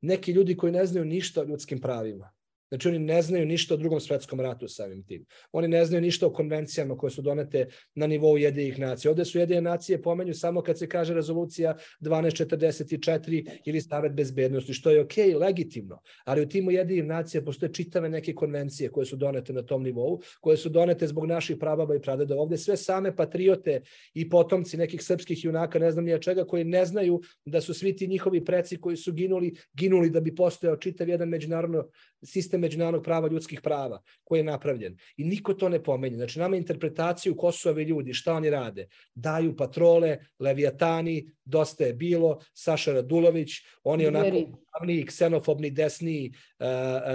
neki 0.00 0.32
ljudi 0.32 0.56
koji 0.56 0.72
ne 0.72 0.86
znaju 0.86 1.04
ništa 1.04 1.40
o 1.40 1.44
ljudskim 1.44 1.80
pravima, 1.80 2.32
Znači 2.70 2.88
oni 2.88 2.98
ne 2.98 3.22
znaju 3.22 3.46
ništa 3.46 3.74
o 3.74 3.76
drugom 3.76 4.00
svetskom 4.00 4.40
ratu 4.40 4.68
samim 4.68 5.02
tim. 5.02 5.24
Oni 5.52 5.68
ne 5.68 5.84
znaju 5.84 6.02
ništa 6.02 6.26
o 6.26 6.32
konvencijama 6.32 6.96
koje 6.96 7.10
su 7.10 7.22
donete 7.22 7.66
na 7.94 8.06
nivou 8.06 8.38
jedinih 8.38 8.78
nacija. 8.78 9.10
Ovde 9.10 9.24
su 9.24 9.38
jedine 9.38 9.60
nacije 9.60 10.02
pomenju 10.02 10.34
samo 10.34 10.62
kad 10.62 10.78
se 10.78 10.88
kaže 10.88 11.14
rezolucija 11.14 11.76
1244 12.00 13.50
ili 13.66 13.80
Savet 13.80 14.12
bezbednosti, 14.12 14.74
što 14.74 14.90
je 14.90 15.00
ok, 15.00 15.16
legitimno. 15.40 16.00
Ali 16.24 16.42
u 16.42 16.48
timu 16.48 16.70
jedinih 16.70 17.04
nacija 17.04 17.42
postoje 17.42 17.72
čitave 17.72 18.08
neke 18.08 18.34
konvencije 18.34 18.90
koje 18.90 19.06
su 19.06 19.16
donete 19.16 19.52
na 19.52 19.62
tom 19.62 19.82
nivou, 19.82 20.20
koje 20.40 20.56
su 20.56 20.68
donete 20.68 21.06
zbog 21.06 21.26
naših 21.26 21.56
prababa 21.60 21.94
i 21.94 22.00
pradeda. 22.00 22.38
Ovde 22.38 22.56
sve 22.56 22.76
same 22.76 23.16
patriote 23.16 23.80
i 24.14 24.28
potomci 24.28 24.76
nekih 24.76 25.02
srpskih 25.02 25.44
junaka, 25.44 25.78
ne 25.78 25.90
znam 25.90 26.04
nije 26.04 26.22
čega, 26.22 26.44
koji 26.44 26.64
ne 26.64 26.84
znaju 26.84 27.20
da 27.44 27.60
su 27.60 27.74
svi 27.74 27.96
ti 27.96 28.06
njihovi 28.06 28.44
preci 28.44 28.80
koji 28.80 28.96
su 28.96 29.12
ginuli, 29.12 29.54
ginuli 29.74 30.10
da 30.10 30.20
bi 30.20 30.34
postojao 30.34 30.76
čitav 30.76 31.08
jedan 31.08 31.28
međunarodno 31.28 31.88
sistem 32.24 32.59
sistem 32.60 32.70
međunarodnog 32.70 33.04
prava 33.04 33.28
ljudskih 33.28 33.60
prava 33.60 34.02
koji 34.24 34.40
je 34.40 34.44
napravljen. 34.44 34.96
I 35.16 35.24
niko 35.24 35.54
to 35.54 35.68
ne 35.68 35.82
pomenje. 35.82 36.16
Znači, 36.16 36.38
nama 36.38 36.56
interpretaciju 36.56 37.36
ko 37.36 37.52
su 37.52 37.68
ovi 37.68 37.84
ljudi, 37.84 38.14
šta 38.14 38.34
oni 38.34 38.50
rade. 38.50 38.88
Daju 39.14 39.56
patrole, 39.56 40.18
Leviatani, 40.38 41.30
dosta 41.44 41.84
je 41.84 41.94
bilo, 41.94 42.38
Saša 42.54 42.92
Radulović, 42.92 43.50
oni 43.84 44.06
onako 44.06 44.60
glavni 44.70 45.06
ksenofobni 45.06 45.70
desni 45.70 46.30
uh, 46.30 46.66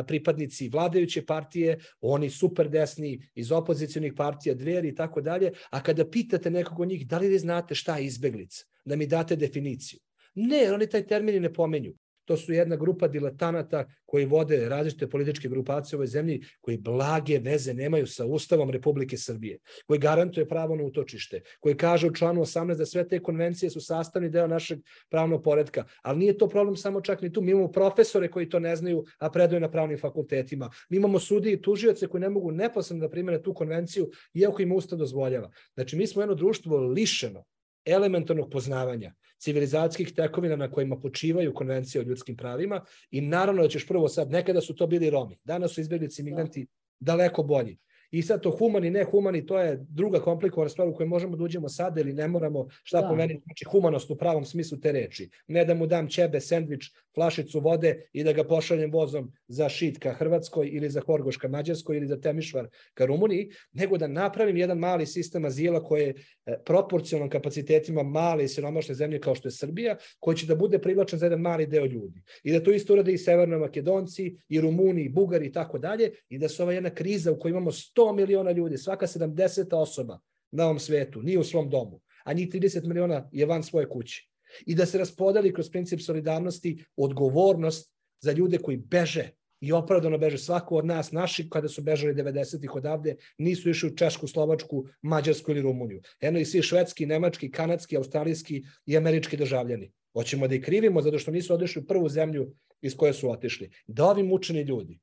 pripadnici 0.08 0.70
vladajuće 0.70 1.26
partije, 1.26 1.80
oni 2.02 2.30
super 2.30 2.70
desni 2.70 3.20
iz 3.36 3.52
opozicijonih 3.52 4.14
partija, 4.18 4.56
dveri 4.56 4.90
i 4.90 4.96
tako 4.96 5.22
dalje, 5.22 5.52
a 5.72 5.82
kada 5.84 6.10
pitate 6.10 6.50
nekog 6.50 6.80
od 6.80 6.88
njih 6.88 7.08
da 7.08 7.18
li 7.18 7.28
vi 7.28 7.40
znate 7.40 7.76
šta 7.76 7.98
je 7.98 8.06
izbeglica, 8.06 8.66
da 8.86 8.96
mi 8.96 9.08
date 9.08 9.36
definiciju. 9.36 10.00
Ne, 10.36 10.72
oni 10.74 10.88
taj 10.90 11.08
termin 11.08 11.42
ne 11.42 11.54
pomenju. 11.54 11.94
To 12.26 12.38
su 12.38 12.54
jedna 12.54 12.76
grupa 12.76 13.08
diletanata 13.08 13.86
koji 14.06 14.26
vode 14.26 14.70
različite 14.70 15.10
političke 15.10 15.50
grupacije 15.50 15.98
u 15.98 16.00
ovoj 16.00 16.08
zemlji, 16.08 16.42
koji 16.62 16.78
blage 16.78 17.40
veze 17.40 17.74
nemaju 17.74 18.08
sa 18.08 18.26
Ustavom 18.26 18.70
Republike 18.70 19.18
Srbije, 19.18 19.60
koji 19.86 20.00
garantuje 20.00 20.48
pravo 20.48 20.76
na 20.76 20.84
utočište, 20.84 21.42
koji 21.60 21.78
kaže 21.78 22.08
u 22.08 22.14
članu 22.14 22.42
18 22.42 22.78
da 22.78 22.86
sve 22.86 23.08
te 23.08 23.20
konvencije 23.20 23.70
su 23.70 23.82
sastavni 23.82 24.30
deo 24.30 24.48
našeg 24.48 24.80
pravnog 25.10 25.44
poredka. 25.44 25.84
Ali 26.02 26.20
nije 26.20 26.38
to 26.38 26.50
problem 26.50 26.76
samo 26.76 27.02
čak 27.02 27.22
ni 27.22 27.34
tu. 27.34 27.42
Mi 27.42 27.52
imamo 27.52 27.72
profesore 27.72 28.32
koji 28.32 28.50
to 28.50 28.60
ne 28.60 28.76
znaju, 28.76 29.04
a 29.20 29.30
predaju 29.30 29.62
na 29.62 29.72
pravnim 29.72 30.00
fakultetima. 30.00 30.70
Mi 30.90 30.98
imamo 30.98 31.20
sudije 31.20 31.54
i 31.54 31.62
tužioce 31.62 32.08
koji 32.08 32.22
ne 32.22 32.30
mogu 32.30 32.52
neposredno 32.52 33.08
da 33.08 33.12
primene 33.12 33.42
tu 33.42 33.54
konvenciju, 33.54 34.10
iako 34.34 34.62
im 34.62 34.72
Ustav 34.72 35.00
dozvoljava. 35.00 35.52
Znači, 35.74 35.96
mi 35.96 36.08
smo 36.08 36.22
jedno 36.22 36.36
društvo 36.36 36.78
lišeno 36.78 37.44
elementarnog 37.86 38.50
poznavanja 38.52 39.14
civilizacijskih 39.38 40.16
tekovina 40.16 40.56
na 40.56 40.72
kojima 40.72 41.00
počivaju 41.00 41.54
konvencije 41.54 42.02
o 42.02 42.04
ljudskim 42.04 42.38
pravima 42.38 42.86
i 43.12 43.22
naravno 43.22 43.62
da 43.62 43.70
ćeš 43.70 43.88
prvo 43.88 44.08
sad, 44.08 44.32
nekada 44.32 44.62
su 44.62 44.76
to 44.76 44.88
bili 44.88 45.10
Romi, 45.10 45.38
danas 45.44 45.72
su 45.72 45.82
izbjeglici 45.82 46.24
migranti 46.24 46.68
daleko 47.00 47.44
bolji. 47.44 47.78
I 48.16 48.22
sad 48.22 48.42
to 48.42 48.52
humani, 48.52 48.90
ne 48.90 49.04
humani, 49.04 49.46
to 49.46 49.60
je 49.60 49.86
druga 49.90 50.20
komplikovana 50.20 50.70
stvar 50.70 50.88
u 50.88 50.94
kojoj 50.94 51.08
možemo 51.08 51.36
da 51.36 51.44
uđemo 51.44 51.70
sad 51.70 51.98
ili 51.98 52.14
ne 52.14 52.28
moramo, 52.28 52.68
šta 52.84 53.02
da. 53.02 53.08
po 53.08 53.16
meni 53.16 53.40
znači 53.46 53.66
humanost 53.66 54.12
u 54.12 54.16
pravom 54.16 54.46
smislu 54.46 54.78
te 54.80 54.92
reči. 54.92 55.30
Ne 55.48 55.66
da 55.66 55.74
mu 55.74 55.88
dam 55.88 56.08
ćebe, 56.08 56.40
sendvič, 56.40 56.92
flašicu 57.16 57.60
vode 57.60 58.08
i 58.14 58.24
da 58.24 58.34
ga 58.34 58.44
pošaljem 58.44 58.92
vozom 58.92 59.32
za 59.48 59.70
šit 59.70 60.00
ka 60.00 60.14
Hrvatskoj 60.14 60.70
ili 60.72 60.90
za 60.90 61.02
Horgoš 61.02 61.38
ka 61.38 61.48
Mađarskoj 61.48 61.98
ili 61.98 62.08
za 62.08 62.20
Temišvar 62.22 62.68
ka 62.94 63.06
Rumuniji, 63.06 63.50
nego 63.74 63.98
da 63.98 64.08
napravim 64.08 64.58
jedan 64.58 64.78
mali 64.78 65.06
sistem 65.06 65.46
azila 65.46 65.84
koji 65.84 66.02
je 66.02 66.14
e, 66.46 66.58
proporcionalno 66.66 67.30
kapacitetima 67.30 68.04
male 68.04 68.44
i 68.44 68.48
siromašne 68.48 68.96
zemlje 68.96 69.20
kao 69.20 69.36
što 69.36 69.48
je 69.48 69.52
Srbija, 69.52 69.98
koji 70.20 70.38
će 70.38 70.46
da 70.46 70.56
bude 70.56 70.80
privlačan 70.80 71.20
za 71.20 71.26
jedan 71.26 71.42
mali 71.42 71.68
deo 71.68 71.86
ljudi. 71.86 72.22
I 72.44 72.52
da 72.52 72.64
to 72.64 72.72
isto 72.72 72.94
urade 72.94 73.14
i 73.14 73.18
Severno 73.18 73.60
Makedonci, 73.60 74.38
i 74.50 74.62
Rumuni, 74.62 75.04
i 75.04 75.10
Bugari 75.10 75.46
i 75.46 75.52
tako 75.52 75.78
dalje, 75.78 76.12
i 76.30 76.40
da 76.40 76.50
se 76.50 76.64
ova 76.64 76.74
jedna 76.74 76.90
kriza 76.90 77.32
u 77.32 77.40
kojoj 77.40 77.52
imamo 77.52 77.72
100 77.72 78.05
miliona 78.14 78.52
ljudi, 78.52 78.78
svaka 78.78 79.08
70 79.08 79.76
osoba 79.76 80.20
na 80.52 80.66
ovom 80.66 80.80
svetu, 80.80 81.22
nije 81.22 81.40
u 81.40 81.44
svom 81.44 81.70
domu, 81.70 82.02
a 82.24 82.34
njih 82.34 82.50
30 82.50 82.88
miliona 82.88 83.30
je 83.32 83.46
van 83.46 83.64
svoje 83.64 83.90
kuće. 83.90 84.30
I 84.66 84.76
da 84.76 84.86
se 84.86 84.98
raspodeli 84.98 85.54
kroz 85.54 85.70
princip 85.70 86.00
solidarnosti 86.02 86.86
odgovornost 86.98 87.94
za 88.22 88.32
ljude 88.32 88.58
koji 88.58 88.78
beže 88.78 89.30
i 89.62 89.72
opravdano 89.72 90.18
beže 90.18 90.38
svako 90.38 90.78
od 90.78 90.86
nas, 90.86 91.12
naši 91.12 91.50
kada 91.50 91.68
su 91.68 91.82
bežali 91.82 92.16
90-ih 92.16 92.76
odavde, 92.76 93.16
nisu 93.38 93.70
išli 93.70 93.90
u 93.90 93.96
Češku, 93.96 94.28
Slovačku, 94.28 94.86
Mađarsku 95.02 95.52
ili 95.52 95.62
Rumuniju. 95.62 96.02
Eno 96.22 96.40
i 96.40 96.46
svi 96.46 96.62
švedski, 96.62 97.06
nemački, 97.06 97.52
kanadski, 97.52 97.98
australijski 97.98 98.64
i 98.86 98.98
američki 98.98 99.38
državljani. 99.38 99.92
Hoćemo 100.14 100.48
da 100.48 100.56
ih 100.56 100.64
krivimo 100.64 101.02
zato 101.02 101.20
što 101.20 101.32
nisu 101.32 101.54
otišli 101.54 101.82
u 101.82 101.86
prvu 101.88 102.10
zemlju 102.10 102.54
iz 102.82 102.96
koje 102.98 103.14
su 103.14 103.32
otišli. 103.32 103.70
Da 103.88 104.06
ovi 104.06 104.24
mučeni 104.24 104.62
ljudi 104.62 105.00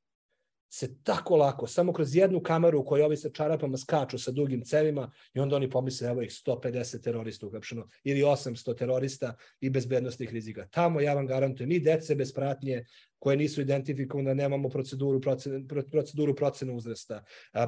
se 0.73 1.03
tako 1.03 1.35
lako, 1.35 1.67
samo 1.67 1.93
kroz 1.93 2.15
jednu 2.15 2.39
kameru 2.41 2.79
u 2.79 2.85
kojoj 2.85 3.05
ovi 3.05 3.17
sa 3.17 3.29
čarapama 3.29 3.77
skaču 3.77 4.17
sa 4.17 4.31
dugim 4.31 4.63
cevima 4.65 5.11
i 5.33 5.39
onda 5.39 5.55
oni 5.55 5.69
pomisle 5.69 6.09
evo 6.09 6.21
ih 6.21 6.29
150 6.29 7.03
terorista 7.03 7.47
uhapšeno 7.47 7.87
ili 8.03 8.21
800 8.21 8.77
terorista 8.77 9.35
i 9.61 9.69
bezbednostnih 9.69 10.33
rizika. 10.33 10.67
Tamo 10.67 11.01
ja 11.01 11.13
vam 11.13 11.27
garantujem 11.27 11.71
i 11.71 11.79
dece 11.79 12.15
bez 12.15 12.33
pratnje 12.33 12.85
koje 13.19 13.37
nisu 13.37 13.61
identifikovane, 13.61 14.35
nemamo 14.35 14.69
proceduru 14.69 15.21
procene, 15.21 15.61
proceduru 15.91 16.35
procene 16.35 16.73
uzrasta, 16.73 17.23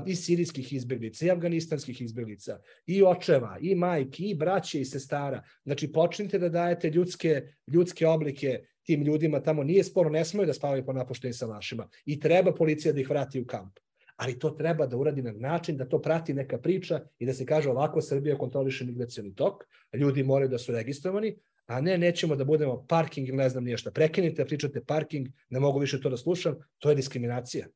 i 0.05 0.15
sirijskih 0.15 0.73
izbeglica, 0.73 1.25
i 1.25 1.31
afganistanskih 1.31 2.01
izbeglica, 2.01 2.59
i 2.85 3.03
očeva, 3.03 3.57
i 3.61 3.75
majki, 3.75 4.29
i 4.29 4.35
braće, 4.35 4.81
i 4.81 4.85
sestara. 4.85 5.43
Znači, 5.63 5.91
počnite 5.91 6.39
da 6.39 6.49
dajete 6.49 6.89
ljudske, 6.89 7.41
ljudske 7.67 8.07
oblike 8.07 8.59
tim 8.85 9.01
ljudima 9.01 9.39
tamo 9.39 9.63
nije 9.63 9.83
sporo, 9.83 10.09
ne 10.09 10.25
smaju 10.25 10.47
da 10.47 10.53
spavaju 10.53 10.85
po 10.85 10.93
napuštenim 10.93 11.33
salašima 11.33 11.87
i 12.05 12.19
treba 12.19 12.53
policija 12.53 12.93
da 12.93 12.99
ih 12.99 13.09
vrati 13.09 13.41
u 13.41 13.45
kamp. 13.45 13.79
Ali 14.15 14.39
to 14.39 14.49
treba 14.49 14.85
da 14.87 14.97
uradi 14.97 15.21
na 15.21 15.31
način 15.31 15.77
da 15.77 15.89
to 15.89 16.01
prati 16.01 16.33
neka 16.33 16.57
priča 16.57 17.01
i 17.19 17.25
da 17.25 17.33
se 17.33 17.45
kaže 17.45 17.69
ovako 17.69 18.01
Srbija 18.01 18.37
kontroliše 18.37 18.85
migracioni 18.85 19.35
tok, 19.35 19.63
ljudi 19.93 20.23
moraju 20.23 20.49
da 20.49 20.57
su 20.57 20.71
registrovani, 20.71 21.35
a 21.65 21.81
ne 21.81 21.97
nećemo 21.97 22.35
da 22.35 22.45
budemo 22.45 22.85
parking 22.87 23.27
ili 23.27 23.37
ne 23.37 23.49
znam 23.49 23.63
nije 23.63 23.77
šta. 23.77 23.91
Prekinite 23.91 24.45
pričate 24.45 24.83
parking, 24.85 25.27
ne 25.49 25.59
mogu 25.59 25.79
više 25.79 26.01
to 26.01 26.09
da 26.09 26.17
slušam, 26.17 26.55
to 26.79 26.89
je 26.89 26.95
diskriminacija. 26.95 27.67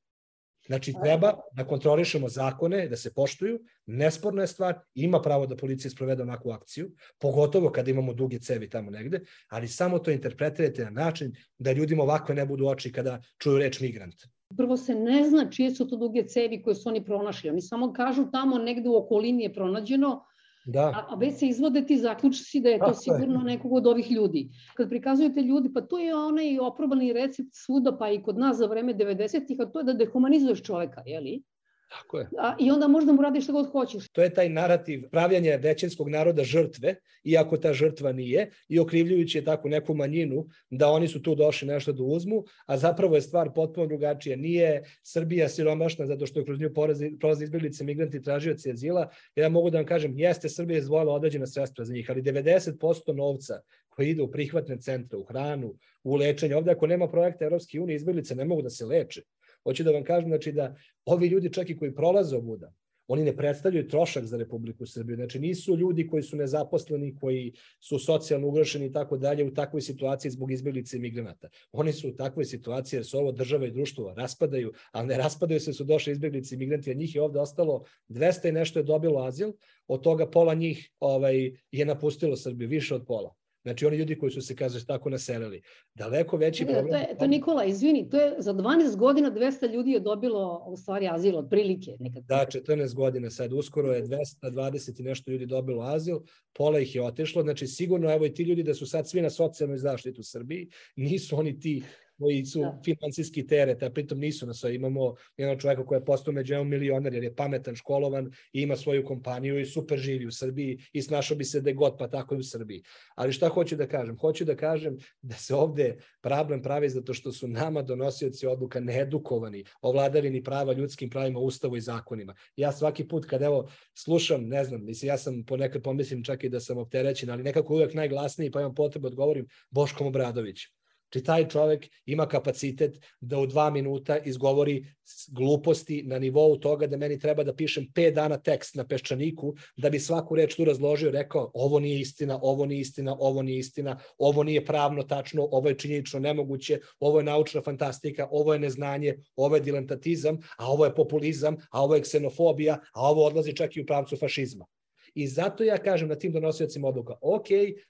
Znači, 0.70 0.94
treba 1.04 1.34
da 1.54 1.64
kontrolišemo 1.68 2.30
zakone, 2.30 2.88
da 2.88 2.96
se 2.96 3.14
poštuju, 3.14 3.60
nesporna 3.86 4.42
je 4.42 4.48
stvar, 4.48 4.76
ima 4.96 5.22
pravo 5.22 5.48
da 5.48 5.56
policija 5.58 5.92
sprovede 5.92 6.24
onakvu 6.24 6.52
akciju, 6.52 6.92
pogotovo 7.20 7.72
kada 7.72 7.92
imamo 7.92 8.14
duge 8.14 8.40
cevi 8.40 8.70
tamo 8.70 8.92
negde, 8.92 9.22
ali 9.50 9.68
samo 9.68 10.00
to 10.00 10.12
interpretirajte 10.12 10.84
na 10.84 10.90
način 10.90 11.34
da 11.58 11.72
ljudima 11.72 12.04
ovako 12.04 12.34
ne 12.34 12.46
budu 12.46 12.68
oči 12.68 12.92
kada 12.92 13.22
čuju 13.42 13.58
reč 13.58 13.80
migrant. 13.80 14.16
Prvo 14.58 14.78
se 14.78 14.96
ne 14.96 15.24
zna 15.30 15.50
čije 15.50 15.72
su 15.76 15.88
to 15.88 15.98
duge 15.98 16.28
cevi 16.28 16.62
koje 16.62 16.76
su 16.76 16.90
oni 16.90 17.06
pronašli. 17.06 17.50
Oni 17.50 17.62
samo 17.62 17.94
kažu 17.94 18.30
tamo 18.32 18.58
negde 18.58 18.90
u 18.90 18.96
okolini 18.96 19.44
je 19.44 19.54
pronađeno, 19.54 20.26
Da. 20.66 20.86
A, 20.96 21.06
a 21.10 21.16
već 21.16 21.40
se 21.40 21.48
izvode 21.48 21.86
ti 21.86 21.98
zaključci 21.98 22.60
da 22.60 22.70
je 22.70 22.80
to 22.80 22.86
Tako 22.86 22.98
sigurno 22.98 23.40
je. 23.40 23.44
nekog 23.44 23.74
od 23.74 23.88
ovih 23.88 24.12
ljudi. 24.12 24.50
Kad 24.76 24.90
prikazujete 24.90 25.42
ljudi, 25.42 25.74
pa 25.74 25.82
to 25.82 25.98
je 26.00 26.16
onaj 26.16 26.60
oprobani 26.60 27.14
recept 27.14 27.50
svuda, 27.54 27.98
pa 27.98 28.10
i 28.12 28.22
kod 28.24 28.38
nas 28.38 28.58
za 28.58 28.66
vreme 28.66 28.94
90-ih, 28.94 29.60
a 29.60 29.66
to 29.66 29.80
je 29.80 29.84
da 29.84 29.94
dehumanizuješ 29.94 30.62
čoveka, 30.62 31.04
jeli? 31.06 31.42
Tako 31.90 32.20
je. 32.20 32.28
A, 32.38 32.56
I 32.60 32.72
onda 32.72 32.88
možda 32.88 33.12
mu 33.12 33.22
radiš 33.22 33.44
šta 33.44 33.54
god 33.54 33.72
hoćeš. 33.72 34.10
To 34.10 34.22
je 34.22 34.34
taj 34.34 34.50
narativ 34.50 35.10
pravljanja 35.12 35.56
većinskog 35.56 36.10
naroda 36.10 36.44
žrtve, 36.44 36.96
iako 37.24 37.58
ta 37.58 37.74
žrtva 37.74 38.12
nije, 38.12 38.52
i 38.68 38.80
okrivljujući 38.80 39.38
je 39.38 39.46
takvu 39.46 39.70
neku 39.70 39.94
manjinu 39.94 40.48
da 40.70 40.90
oni 40.90 41.08
su 41.08 41.22
tu 41.22 41.36
došli 41.36 41.68
nešto 41.68 41.94
da 41.94 42.04
uzmu, 42.04 42.44
a 42.66 42.78
zapravo 42.78 43.16
je 43.16 43.22
stvar 43.22 43.54
potpuno 43.56 43.88
drugačija. 43.88 44.38
Nije 44.38 44.84
Srbija 45.04 45.50
siromašna 45.50 46.06
zato 46.06 46.26
što 46.26 46.40
je 46.40 46.46
kroz 46.46 46.60
nju 46.60 46.74
prolazi 47.20 47.44
izbjeglice, 47.44 47.84
migranti, 47.84 48.22
tražioci 48.22 48.72
azila. 48.72 49.10
Ja 49.36 49.50
mogu 49.50 49.70
da 49.70 49.78
vam 49.78 49.86
kažem, 49.86 50.20
jeste 50.20 50.50
Srbija 50.50 50.78
izvojila 50.80 51.14
određena 51.14 51.48
sredstva 51.48 51.86
za 51.86 51.94
njih, 51.94 52.10
ali 52.10 52.22
90% 52.22 53.14
novca 53.14 53.62
koji 53.90 54.10
ide 54.10 54.22
u 54.22 54.32
prihvatne 54.32 54.78
centre, 54.78 55.18
u 55.18 55.24
hranu, 55.24 55.74
u 56.04 56.16
lečenje. 56.16 56.56
Ovde 56.56 56.72
ako 56.72 56.88
nema 56.88 57.08
projekta 57.08 57.46
Evropske 57.46 57.80
unije, 57.80 57.96
izbjeglice 57.96 58.36
ne 58.36 58.46
mogu 58.46 58.62
da 58.62 58.70
se 58.70 58.86
leče. 58.86 59.22
Hoću 59.64 59.84
da 59.84 59.92
vam 59.92 60.04
kažem 60.04 60.30
znači, 60.30 60.52
da 60.52 60.76
ovi 61.06 61.28
ljudi 61.28 61.54
čak 61.54 61.70
i 61.70 61.78
koji 61.78 61.96
prolaze 61.96 62.36
ovuda, 62.36 62.74
oni 63.10 63.24
ne 63.24 63.36
predstavljaju 63.36 63.88
trošak 63.88 64.26
za 64.26 64.38
Republiku 64.38 64.86
Srbiju. 64.86 65.16
Znači 65.16 65.40
nisu 65.40 65.78
ljudi 65.78 66.08
koji 66.08 66.24
su 66.24 66.38
nezaposleni, 66.38 67.16
koji 67.16 67.54
su 67.80 68.00
socijalno 68.00 68.48
ugrošeni 68.48 68.86
i 68.86 68.92
tako 68.92 69.18
dalje 69.18 69.46
u 69.46 69.54
takvoj 69.54 69.82
situaciji 69.82 70.32
zbog 70.32 70.52
izbjeglice 70.52 70.98
i 70.98 71.00
migranata. 71.00 71.50
Oni 71.72 71.94
su 71.94 72.10
u 72.10 72.16
takvoj 72.16 72.46
situaciji 72.46 72.98
jer 72.98 73.06
su 73.06 73.18
ovo 73.18 73.32
država 73.32 73.68
i 73.68 73.72
društvo 73.72 74.14
raspadaju, 74.18 74.74
ali 74.92 75.08
ne 75.08 75.18
raspadaju 75.18 75.60
se 75.60 75.74
su 75.74 75.84
došli 75.84 76.12
izbjeglice 76.12 76.56
i 76.56 76.58
migranti, 76.58 76.92
a 76.92 76.94
njih 76.94 77.16
je 77.16 77.22
ovde 77.22 77.40
ostalo 77.40 77.84
200 78.10 78.50
i 78.50 78.52
nešto 78.52 78.80
je 78.80 78.84
dobilo 78.84 79.24
azil, 79.24 79.52
od 79.88 80.04
toga 80.04 80.30
pola 80.30 80.54
njih 80.54 80.92
ovaj, 81.00 81.52
je 81.72 81.86
napustilo 81.86 82.36
Srbiju, 82.36 82.70
više 82.70 82.96
od 82.96 83.06
pola. 83.08 83.34
Znači 83.64 83.86
oni 83.86 83.98
ljudi 83.98 84.20
koji 84.20 84.32
su 84.32 84.42
se, 84.42 84.56
kažeš, 84.56 84.86
tako 84.86 85.10
naselili. 85.10 85.62
Daleko 85.96 86.38
veći 86.38 86.66
problem... 86.66 86.90
To 86.90 86.96
je, 86.96 87.18
to 87.20 87.28
Nikola, 87.28 87.66
izvini, 87.66 88.10
to 88.10 88.18
je 88.18 88.36
za 88.38 88.54
12 88.54 88.96
godina 88.96 89.32
200 89.32 89.74
ljudi 89.74 89.92
je 89.92 90.00
dobilo 90.00 90.64
u 90.68 90.78
stvari 90.78 91.08
azil 91.12 91.38
od 91.38 91.48
prilike. 91.50 91.92
Nekad. 92.00 92.24
Da, 92.24 92.46
14 92.52 92.94
godina 92.94 93.30
sad, 93.30 93.54
uskoro 93.54 93.94
je 93.94 94.04
220 94.04 95.00
i 95.00 95.04
nešto 95.04 95.32
ljudi 95.32 95.46
dobilo 95.46 95.84
azil, 95.84 96.20
pola 96.54 96.80
ih 96.80 96.96
je 96.96 97.04
otišlo, 97.04 97.44
znači 97.44 97.68
sigurno 97.68 98.14
evo 98.14 98.26
i 98.26 98.34
ti 98.34 98.44
ljudi 98.44 98.64
da 98.64 98.74
su 98.74 98.86
sad 98.86 99.10
svi 99.10 99.22
na 99.22 99.30
socijalnoj 99.30 99.78
zaštitu 99.78 100.22
u 100.22 100.24
Srbiji, 100.24 100.70
nisu 100.96 101.38
oni 101.38 101.60
ti 101.60 101.84
koji 102.20 102.46
su 102.46 102.60
da. 102.60 102.82
finansijski 102.86 103.48
teret, 103.48 103.84
a 103.84 103.90
pritom 103.90 104.20
nisu 104.20 104.48
na 104.48 104.54
sve. 104.54 104.76
Imamo 104.76 105.16
jednog 105.38 105.62
čoveka 105.62 105.86
koji 105.86 106.00
je 106.00 106.06
postao 106.06 106.34
među 106.34 106.54
evo 106.54 106.64
milioner 106.64 107.14
jer 107.14 107.24
je 107.24 107.36
pametan, 107.36 107.76
školovan 107.76 108.32
i 108.54 108.62
ima 108.62 108.76
svoju 108.76 109.06
kompaniju 109.06 109.60
i 109.60 109.66
super 109.66 110.00
živi 110.00 110.26
u 110.26 110.32
Srbiji 110.32 110.80
i 110.94 111.02
snašao 111.02 111.38
bi 111.38 111.44
se 111.44 111.62
da 111.62 111.72
god 111.72 111.98
pa 111.98 112.08
tako 112.08 112.36
i 112.36 112.40
u 112.40 112.44
Srbiji. 112.44 112.84
Ali 113.16 113.34
šta 113.34 113.50
hoću 113.50 113.76
da 113.76 113.88
kažem? 113.88 114.18
Hoću 114.18 114.46
da 114.46 114.56
kažem 114.56 114.98
da 115.22 115.36
se 115.36 115.56
ovde 115.56 115.98
problem 116.22 116.62
pravi 116.62 116.90
zato 116.90 117.14
što 117.14 117.32
su 117.32 117.48
nama 117.48 117.82
donosioci 117.82 118.48
odluka 118.48 118.80
needukovani 118.80 119.64
o 119.82 119.92
vladavini 119.92 120.44
prava, 120.44 120.74
ljudskim 120.74 121.10
pravima, 121.10 121.40
ustavu 121.40 121.78
i 121.78 121.82
zakonima. 121.82 122.36
Ja 122.56 122.72
svaki 122.72 123.08
put 123.08 123.26
kad 123.26 123.42
evo 123.42 123.70
slušam, 123.94 124.48
ne 124.48 124.64
znam, 124.64 124.86
mislim 124.86 125.10
ja 125.10 125.18
sam 125.18 125.44
ponekad 125.46 125.84
pomislim 125.84 126.24
čak 126.24 126.44
i 126.44 126.50
da 126.50 126.60
sam 126.60 126.78
opterećen, 126.78 127.30
ali 127.30 127.44
nekako 127.44 127.74
uvek 127.74 127.94
najglasniji 127.94 128.52
pa 128.52 128.60
imam 128.60 128.76
potrebu 128.76 129.10
da 129.10 129.14
odgovorim 129.14 129.48
Boškom 129.70 130.08
Obradoviću 130.08 130.79
Či 131.10 131.24
taj 131.24 131.48
čovek 131.50 131.88
ima 132.06 132.28
kapacitet 132.28 133.00
da 133.20 133.40
u 133.40 133.48
dva 133.48 133.70
minuta 133.70 134.18
izgovori 134.18 134.86
gluposti 135.32 136.04
na 136.06 136.20
nivou 136.20 136.58
toga 136.58 136.88
da 136.88 136.98
meni 136.98 137.20
treba 137.20 137.44
da 137.44 137.56
pišem 137.56 137.88
5 137.96 138.14
dana 138.14 138.38
tekst 138.38 138.76
na 138.76 138.86
peščaniku 138.88 139.54
da 139.78 139.90
bi 139.90 140.00
svaku 140.00 140.36
reč 140.36 140.56
tu 140.56 140.66
razložio 140.66 141.12
rekao 141.12 141.52
ovo 141.54 141.80
nije 141.80 142.00
istina, 142.00 142.40
ovo 142.42 142.66
nije 142.66 142.82
istina, 142.82 143.16
ovo 143.20 143.42
nije 143.42 143.60
istina, 143.60 143.98
ovo 144.18 144.44
nije 144.44 144.66
pravno 144.66 145.04
tačno, 145.04 145.48
ovo 145.52 145.70
je 145.70 145.78
činjenično 145.78 146.20
nemoguće, 146.20 146.80
ovo 147.00 147.20
je 147.20 147.24
naučna 147.24 147.62
fantastika, 147.62 148.28
ovo 148.32 148.54
je 148.54 148.60
neznanje, 148.60 149.16
ovo 149.36 149.56
je 149.56 149.62
dilentatizam, 149.62 150.38
a 150.58 150.72
ovo 150.72 150.86
je 150.86 150.96
populizam, 150.96 151.58
a 151.72 151.84
ovo 151.84 151.96
je 151.96 152.02
ksenofobija, 152.02 152.80
a 152.94 153.10
ovo 153.10 153.26
odlazi 153.26 153.56
čak 153.56 153.78
i 153.78 153.82
u 153.82 153.86
pravcu 153.86 154.18
fašizma. 154.18 154.66
I 155.14 155.28
zato 155.28 155.64
ja 155.64 155.78
kažem 155.78 156.10
na 156.10 156.16
tim 156.16 156.32
donosiocima 156.32 156.88
odluka, 156.88 157.16
ok, 157.22 157.48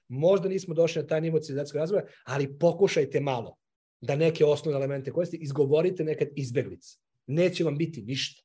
možda 0.08 0.48
nismo 0.48 0.74
došli 0.74 1.02
na 1.02 1.08
taj 1.08 1.20
nivo 1.20 1.38
civilizacijskog 1.38 1.78
razvoja, 1.78 2.04
ali 2.24 2.58
pokušajte 2.58 3.20
malo 3.20 3.56
da 4.00 4.16
neke 4.16 4.44
osnovne 4.44 4.76
elemente 4.76 5.12
koje 5.12 5.26
ste 5.26 5.36
izgovorite 5.36 6.04
nekad 6.04 6.28
izbeglice. 6.36 6.96
Neće 7.26 7.64
vam 7.64 7.76
biti 7.76 8.02
ništa. 8.02 8.42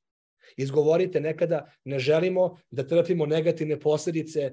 Izgovorite 0.57 1.19
nekada, 1.19 1.71
ne 1.83 1.99
želimo 1.99 2.57
da 2.71 2.87
trpimo 2.87 3.25
negativne 3.25 3.79
posledice 3.79 4.51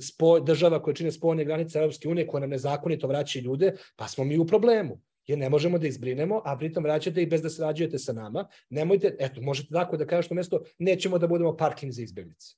spo, 0.00 0.40
država 0.40 0.82
koje 0.82 0.94
čine 0.94 1.12
spojne 1.12 1.44
granice 1.44 1.78
Europske 1.78 2.08
unije, 2.08 2.26
koje 2.26 2.40
nam 2.40 2.50
nezakonito 2.50 3.06
vraćaju 3.06 3.44
ljude, 3.44 3.72
pa 3.96 4.08
smo 4.08 4.24
mi 4.24 4.38
u 4.38 4.46
problemu 4.46 5.00
jer 5.26 5.38
ne 5.38 5.50
možemo 5.50 5.78
da 5.78 5.86
izbrinemo, 5.86 6.42
a 6.44 6.56
pritom 6.58 6.84
vraćate 6.84 7.22
i 7.22 7.26
bez 7.26 7.42
da 7.42 7.50
srađujete 7.50 7.98
sa 7.98 8.12
nama. 8.12 8.46
Nemojte, 8.70 9.16
eto, 9.18 9.40
možete 9.40 9.68
tako 9.72 9.96
da 9.96 10.06
kažete 10.06 10.34
mesto, 10.34 10.62
nećemo 10.78 11.18
da 11.18 11.26
budemo 11.26 11.56
parking 11.56 11.92
za 11.92 12.02
izbeglice. 12.02 12.54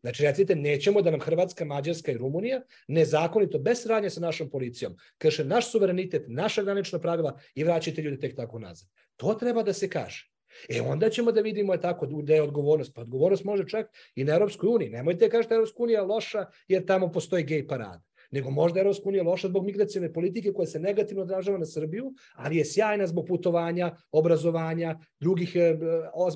Znači, 0.00 0.22
recite, 0.22 0.54
nećemo 0.54 1.02
da 1.02 1.10
nam 1.10 1.20
Hrvatska, 1.20 1.64
Mađarska 1.64 2.12
i 2.12 2.16
Rumunija 2.18 2.62
nezakonito, 2.88 3.58
bez 3.58 3.82
sradnje 3.82 4.10
sa 4.10 4.20
našom 4.20 4.50
policijom, 4.50 4.96
krše 5.18 5.44
naš 5.44 5.70
suverenitet, 5.70 6.24
naša 6.28 6.62
granična 6.62 6.98
pravila 6.98 7.38
i 7.54 7.64
vraćate 7.64 8.02
ljude 8.02 8.20
tek 8.20 8.36
tako 8.36 8.58
nazad. 8.58 8.88
To 9.16 9.34
treba 9.34 9.62
da 9.62 9.72
se 9.72 9.90
kaže. 9.90 10.30
E 10.68 10.80
onda 10.80 11.10
ćemo 11.10 11.32
da 11.32 11.40
vidimo 11.40 11.72
je 11.72 11.80
tako 11.80 12.06
da 12.06 12.34
je 12.34 12.42
odgovornost. 12.42 12.94
Pa 12.94 13.00
odgovornost 13.00 13.44
može 13.44 13.68
čak 13.68 13.86
i 14.14 14.24
na 14.24 14.34
Europskoj 14.34 14.68
uniji. 14.68 14.90
Nemojte 14.90 15.30
kažete 15.30 15.48
da 15.48 15.54
Europska 15.54 15.82
unija 15.82 16.02
loša 16.02 16.46
jer 16.68 16.86
tamo 16.86 17.12
postoji 17.12 17.44
gej 17.44 17.66
parada 17.66 18.02
nego 18.34 18.50
možda 18.50 18.80
Europska 18.80 19.08
unija 19.08 19.22
loša 19.22 19.48
zbog 19.48 19.64
migracijne 19.64 20.12
politike 20.12 20.52
koja 20.52 20.66
se 20.66 20.80
negativno 20.80 21.22
odražava 21.22 21.58
na 21.58 21.66
Srbiju, 21.66 22.12
ali 22.34 22.56
je 22.56 22.64
sjajna 22.64 23.06
zbog 23.06 23.26
putovanja, 23.26 23.92
obrazovanja, 24.12 24.98
drugih 25.20 25.56
e, 25.56 25.76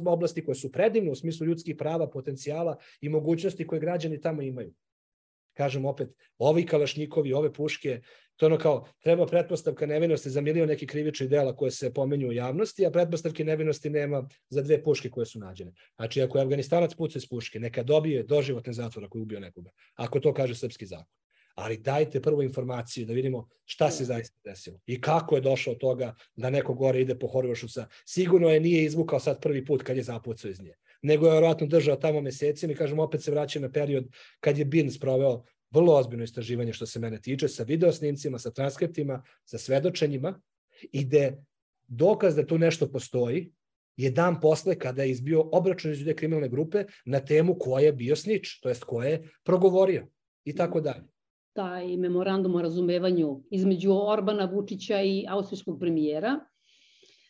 oblasti 0.07 0.45
koje 0.45 0.55
su 0.55 0.73
predivne 0.73 1.11
u 1.11 1.15
smislu 1.15 1.47
ljudskih 1.47 1.77
prava, 1.77 2.11
potencijala 2.11 2.77
i 3.01 3.09
mogućnosti 3.09 3.67
koje 3.67 3.81
građani 3.81 4.21
tamo 4.21 4.43
imaju. 4.43 4.73
Kažem 5.57 5.85
opet, 5.85 6.09
ovi 6.39 6.67
kalašnjikovi, 6.67 7.33
ove 7.33 7.53
puške, 7.53 8.01
to 8.37 8.47
ono 8.47 8.59
kao, 8.59 8.87
treba 9.03 9.27
pretpostavka 9.27 9.87
nevinosti 9.87 10.31
za 10.31 10.41
milion 10.41 10.69
nekih 10.69 10.89
krivičnih 10.89 11.29
dela 11.29 11.57
koje 11.57 11.71
se 11.71 11.95
pomenju 11.95 12.29
u 12.29 12.33
javnosti, 12.33 12.87
a 12.87 12.91
pretpostavke 12.91 13.45
nevinosti 13.45 13.91
nema 13.91 14.29
za 14.49 14.63
dve 14.63 14.83
puške 14.83 15.11
koje 15.11 15.27
su 15.27 15.39
nađene. 15.39 15.73
Znači, 15.97 16.23
ako 16.23 16.39
je 16.39 16.43
Afganistanac 16.43 16.95
puca 16.95 17.19
iz 17.19 17.29
puške, 17.29 17.61
neka 17.61 17.83
dobije 17.83 18.23
doživotne 18.23 18.73
zatvor 18.73 19.05
ako 19.05 19.19
je 19.19 19.23
ubio 19.23 19.41
nekoga. 19.41 19.71
Ako 19.95 20.21
to 20.21 20.35
kaže 20.35 20.55
srpski 20.55 20.87
zakon 20.87 21.19
ali 21.59 21.77
dajte 21.77 22.23
prvo 22.23 22.43
informaciju 22.43 23.07
da 23.07 23.13
vidimo 23.13 23.49
šta 23.65 23.91
se 23.91 24.05
zaista 24.05 24.37
desilo 24.45 24.81
i 24.87 25.01
kako 25.01 25.35
je 25.35 25.41
došao 25.41 25.75
toga 25.75 26.15
da 26.37 26.51
neko 26.51 26.75
gore 26.75 27.01
ide 27.01 27.19
po 27.19 27.27
Horvašu 27.27 27.69
sa... 27.69 27.89
Sigurno 28.07 28.49
je 28.49 28.61
nije 28.61 28.85
izvukao 28.85 29.21
sad 29.21 29.43
prvi 29.43 29.65
put 29.65 29.83
kad 29.83 29.97
je 29.97 30.03
zapucao 30.03 30.51
iz 30.51 30.61
nje, 30.61 30.75
nego 31.03 31.27
je 31.27 31.33
verovatno 31.33 31.67
držao 31.67 31.97
tamo 31.97 32.21
mesecima 32.21 32.73
i 32.73 32.77
kažem 32.77 32.99
opet 32.99 33.23
se 33.23 33.31
vraća 33.31 33.61
na 33.61 33.73
period 33.73 34.07
kad 34.41 34.59
je 34.59 34.65
Bin 34.65 34.91
sproveo 34.91 35.43
vrlo 35.71 35.97
ozbiljno 35.97 36.25
istraživanje 36.25 36.73
što 36.73 36.87
se 36.87 36.99
mene 36.99 37.21
tiče, 37.21 37.49
sa 37.49 37.63
videosnimcima, 37.63 38.39
sa 38.39 38.51
transkriptima, 38.51 39.23
sa 39.45 39.59
svedočenjima 39.59 40.41
i 40.93 41.05
gde 41.05 41.43
dokaz 41.89 42.37
da 42.37 42.47
tu 42.47 42.59
nešto 42.59 42.93
postoji 42.93 43.53
je 43.97 44.11
dan 44.11 44.41
posle 44.41 44.79
kada 44.79 45.03
je 45.03 45.11
izbio 45.11 45.49
obračun 45.53 45.93
iz 45.93 46.07
kriminalne 46.17 46.49
grupe 46.49 46.85
na 47.05 47.21
temu 47.21 47.59
ko 47.59 47.79
je 47.79 47.93
bio 47.93 48.17
snič, 48.17 48.61
to 48.61 48.69
jest 48.69 48.85
ko 48.85 49.03
je 49.03 49.23
progovorio 49.45 50.07
i 50.45 50.55
tako 50.55 50.81
dalje 50.81 51.18
taj 51.59 51.97
memorandum 51.97 52.55
o 52.55 52.63
razumevanju 52.63 53.41
između 53.51 53.93
Orbana, 53.93 54.45
Vučića 54.45 55.01
i 55.03 55.25
austrijskog 55.29 55.81
premijera. 55.81 56.37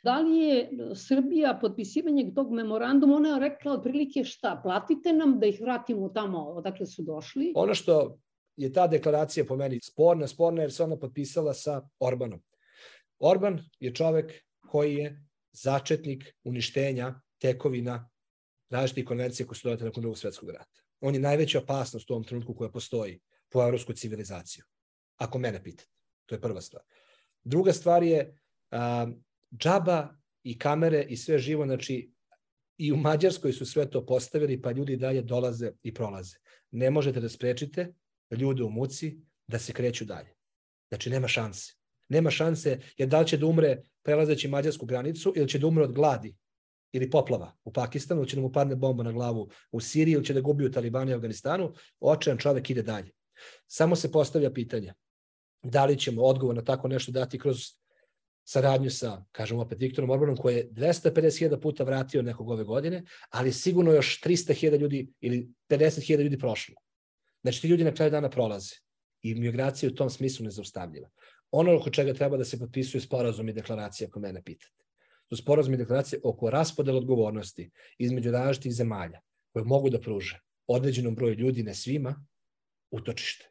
Da 0.05 0.21
li 0.21 0.37
je 0.37 0.71
Srbija 0.95 1.59
potpisivanje 1.61 2.33
tog 2.35 2.53
memoranduma, 2.53 3.17
ona 3.17 3.29
je 3.29 3.41
rekla 3.41 3.73
otprilike 3.73 4.25
šta, 4.25 4.61
platite 4.63 5.13
nam 5.13 5.39
da 5.41 5.47
ih 5.47 5.61
vratimo 5.61 6.09
tamo 6.09 6.39
odakle 6.39 6.87
su 6.87 7.03
došli? 7.03 7.53
Ono 7.57 7.75
što 7.75 8.19
je 8.57 8.73
ta 8.73 8.87
deklaracija 8.87 9.45
po 9.49 9.57
meni 9.57 9.81
sporna, 9.83 10.27
sporna 10.27 10.63
jer 10.63 10.73
se 10.73 10.85
ona 10.85 10.99
potpisala 10.99 11.55
sa 11.55 11.81
Orbanom. 12.01 12.41
Orban 13.19 13.59
je 13.81 13.95
čovek 13.95 14.33
koji 14.69 14.95
je 14.95 15.23
začetnik 15.53 16.35
uništenja 16.45 17.15
tekovina 17.41 18.09
različitih 18.71 19.07
konvencija 19.07 19.47
koje 19.47 19.57
su 19.57 19.69
dodate 19.69 19.85
nakon 19.85 20.03
drugog 20.03 20.19
svetskog 20.19 20.51
rata. 20.51 20.83
On 21.01 21.15
je 21.15 21.21
najveća 21.21 21.59
opasnost 21.59 22.11
u 22.11 22.15
ovom 22.15 22.25
trenutku 22.25 22.55
koja 22.55 22.71
postoji 22.71 23.21
po 23.49 23.63
evropsku 23.63 23.93
civilizaciju. 23.93 24.65
Ako 25.17 25.39
mene 25.39 25.63
pitate. 25.65 25.91
To 26.27 26.35
je 26.35 26.41
prva 26.41 26.61
stvar. 26.61 26.83
Druga 27.45 27.73
stvar 27.73 28.03
je 28.03 28.39
a, 28.71 29.07
džaba 29.57 30.15
i 30.43 30.59
kamere 30.59 31.03
i 31.09 31.17
sve 31.17 31.39
živo, 31.39 31.67
znači 31.67 32.13
i 32.79 32.93
u 32.93 32.97
Mađarskoj 32.97 33.53
su 33.53 33.67
sve 33.67 33.91
to 33.91 34.07
postavili, 34.07 34.63
pa 34.63 34.71
ljudi 34.71 34.97
dalje 34.97 35.23
dolaze 35.23 35.73
i 35.83 35.95
prolaze. 35.95 36.37
Ne 36.71 36.91
možete 36.91 37.21
da 37.21 37.29
sprečite 37.29 37.93
ljude 38.31 38.63
u 38.63 38.71
muci 38.71 39.19
da 39.47 39.59
se 39.59 39.73
kreću 39.73 40.05
dalje. 40.05 40.35
Znači, 40.89 41.11
nema 41.11 41.29
šanse. 41.29 41.73
Nema 42.09 42.31
šanse, 42.31 42.79
jer 42.97 43.09
da 43.09 43.21
li 43.21 43.27
će 43.27 43.37
da 43.37 43.47
umre 43.47 43.83
prelazeći 44.03 44.49
mađarsku 44.49 44.87
granicu 44.87 45.33
ili 45.37 45.49
će 45.49 45.59
da 45.59 45.67
umre 45.67 45.85
od 45.85 45.93
gladi 45.93 46.37
ili 46.93 47.11
poplava 47.11 47.57
u 47.65 47.73
Pakistanu, 47.73 48.21
ili 48.21 48.29
će 48.29 48.37
da 48.37 48.43
mu 48.43 48.53
padne 48.53 48.77
bomba 48.77 49.03
na 49.03 49.13
glavu 49.13 49.49
u 49.73 49.81
Siriji, 49.81 50.13
ili 50.13 50.25
će 50.25 50.35
da 50.35 50.41
gubi 50.41 50.65
u 50.65 50.73
Talibanu 50.73 51.11
i 51.11 51.15
Afganistanu, 51.15 51.73
očajan 52.01 52.39
čovek 52.39 52.71
ide 52.71 52.83
dalje. 52.83 53.11
Samo 53.67 53.97
se 53.97 54.13
postavlja 54.13 54.51
pitanje 54.53 54.95
da 55.63 55.85
li 55.85 55.99
ćemo 55.99 56.23
odgovor 56.23 56.57
na 56.57 56.65
tako 56.65 56.89
nešto 56.89 57.13
dati 57.13 57.39
kroz 57.39 57.57
saradnju 58.45 58.91
sa, 58.91 59.25
kažemo 59.33 59.61
opet, 59.61 59.81
Viktorom 59.81 60.11
Orbanom, 60.11 60.37
koji 60.37 60.57
je 60.57 60.71
250.000 60.71 61.61
puta 61.61 61.85
vratio 61.85 62.23
nekog 62.23 62.51
ove 62.51 62.65
godine, 62.65 63.05
ali 63.31 63.53
sigurno 63.53 63.93
još 63.93 64.21
300.000 64.25 64.79
ljudi 64.79 65.13
ili 65.21 65.49
50.000 65.69 66.23
ljudi 66.23 66.39
prošlo. 66.39 66.75
Znači, 67.43 67.61
ti 67.61 67.69
ljudi 67.69 67.85
na 67.85 67.95
kraju 67.95 68.11
dana 68.11 68.31
prolaze 68.31 68.75
i 69.23 69.35
migracija 69.35 69.91
u 69.91 69.95
tom 69.95 70.11
smislu 70.11 70.45
nezaustavljiva. 70.45 71.11
Ono 71.51 71.77
oko 71.77 71.91
čega 71.91 72.15
treba 72.15 72.37
da 72.37 72.45
se 72.45 72.59
potpisuju 72.59 73.01
sporazum 73.01 73.49
i 73.49 73.53
deklaracija, 73.53 74.09
ako 74.09 74.21
mene 74.21 74.43
pitate. 74.43 74.85
To 75.29 75.37
sporazum 75.37 75.75
i 75.75 75.77
deklaracije 75.77 76.21
oko 76.25 76.51
raspodela 76.51 76.99
odgovornosti 76.99 77.71
između 77.99 78.31
različitih 78.31 78.75
zemalja 78.75 79.21
koje 79.53 79.65
mogu 79.65 79.91
da 79.91 80.01
pruže 80.01 80.41
određenom 80.67 81.15
broju 81.15 81.35
ljudi, 81.35 81.63
ne 81.63 81.75
svima, 81.75 82.27
utočište. 82.91 83.49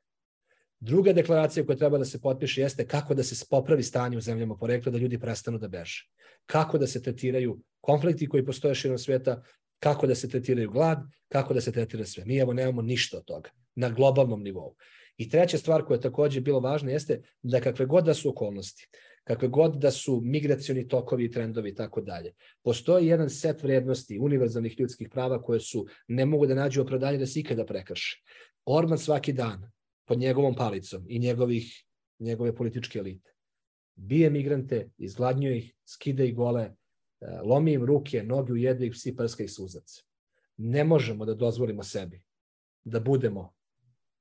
Druga 0.79 1.13
deklaracija 1.13 1.65
koja 1.65 1.75
treba 1.75 1.97
da 1.97 2.05
se 2.05 2.21
potpiše 2.21 2.61
jeste 2.61 2.87
kako 2.87 3.13
da 3.13 3.23
se 3.23 3.45
popravi 3.49 3.83
stanje 3.83 4.17
u 4.17 4.21
zemljama 4.21 4.57
porekla, 4.57 4.91
da 4.91 4.97
ljudi 4.97 5.19
prestanu 5.19 5.57
da 5.57 5.67
beže. 5.67 6.03
Kako 6.45 6.77
da 6.77 6.87
se 6.87 7.01
tretiraju 7.03 7.59
konflikti 7.81 8.29
koji 8.29 8.45
postoje 8.45 8.75
širom 8.75 8.97
sveta, 8.97 9.41
kako 9.79 10.07
da 10.07 10.15
se 10.15 10.29
tretiraju 10.29 10.71
glad, 10.71 10.99
kako 11.29 11.53
da 11.53 11.61
se 11.61 11.71
tretira 11.71 12.05
sve. 12.05 12.25
Mi 12.25 12.37
evo 12.37 12.53
nemamo 12.53 12.81
ništa 12.81 13.17
od 13.17 13.25
toga 13.25 13.49
na 13.75 13.89
globalnom 13.89 14.43
nivou. 14.43 14.75
I 15.17 15.29
treća 15.29 15.57
stvar 15.57 15.85
koja 15.85 15.95
je 15.95 16.01
takođe 16.01 16.41
bilo 16.41 16.59
važna 16.59 16.91
jeste 16.91 17.21
da 17.41 17.61
kakve 17.61 17.85
god 17.85 18.05
da 18.05 18.13
su 18.13 18.29
okolnosti, 18.29 18.89
kakve 19.27 19.47
god 19.47 19.75
da 19.75 19.91
su 19.91 20.21
migracioni 20.23 20.87
tokovi 20.87 21.25
i 21.25 21.31
trendovi 21.31 21.69
i 21.69 21.75
tako 21.75 22.01
dalje, 22.01 22.33
postoji 22.63 23.07
jedan 23.07 23.29
set 23.29 23.63
vrednosti 23.63 24.19
univerzalnih 24.19 24.79
ljudskih 24.79 25.09
prava 25.09 25.41
koje 25.41 25.59
su 25.59 25.85
ne 26.07 26.25
mogu 26.25 26.47
da 26.47 26.55
nađu 26.55 26.81
opravdanje 26.81 27.17
da 27.17 27.25
se 27.25 27.39
ikada 27.39 27.65
prekrše. 27.65 28.23
Orban 28.65 28.97
svaki 28.97 29.33
dan 29.33 29.71
pod 30.07 30.19
njegovom 30.19 30.55
palicom 30.55 31.05
i 31.07 31.19
njegovih, 31.19 31.83
njegove 32.19 32.55
političke 32.55 32.99
elite 32.99 33.37
bije 33.97 34.29
migrante, 34.29 34.89
izgladnjuje 34.97 35.57
ih, 35.57 35.73
skida 35.85 36.23
ih 36.23 36.35
gole, 36.35 36.61
e, 36.63 36.75
lomi 37.43 37.73
im 37.73 37.85
ruke, 37.85 38.23
noge 38.23 38.53
ujede 38.53 38.85
ih, 38.85 38.91
psi 38.93 39.15
prska 39.15 39.43
ih 39.43 39.51
suzac. 39.51 40.03
Ne 40.57 40.83
možemo 40.83 41.25
da 41.25 41.33
dozvolimo 41.33 41.83
sebi 41.83 42.21
da 42.83 42.99
budemo 42.99 43.53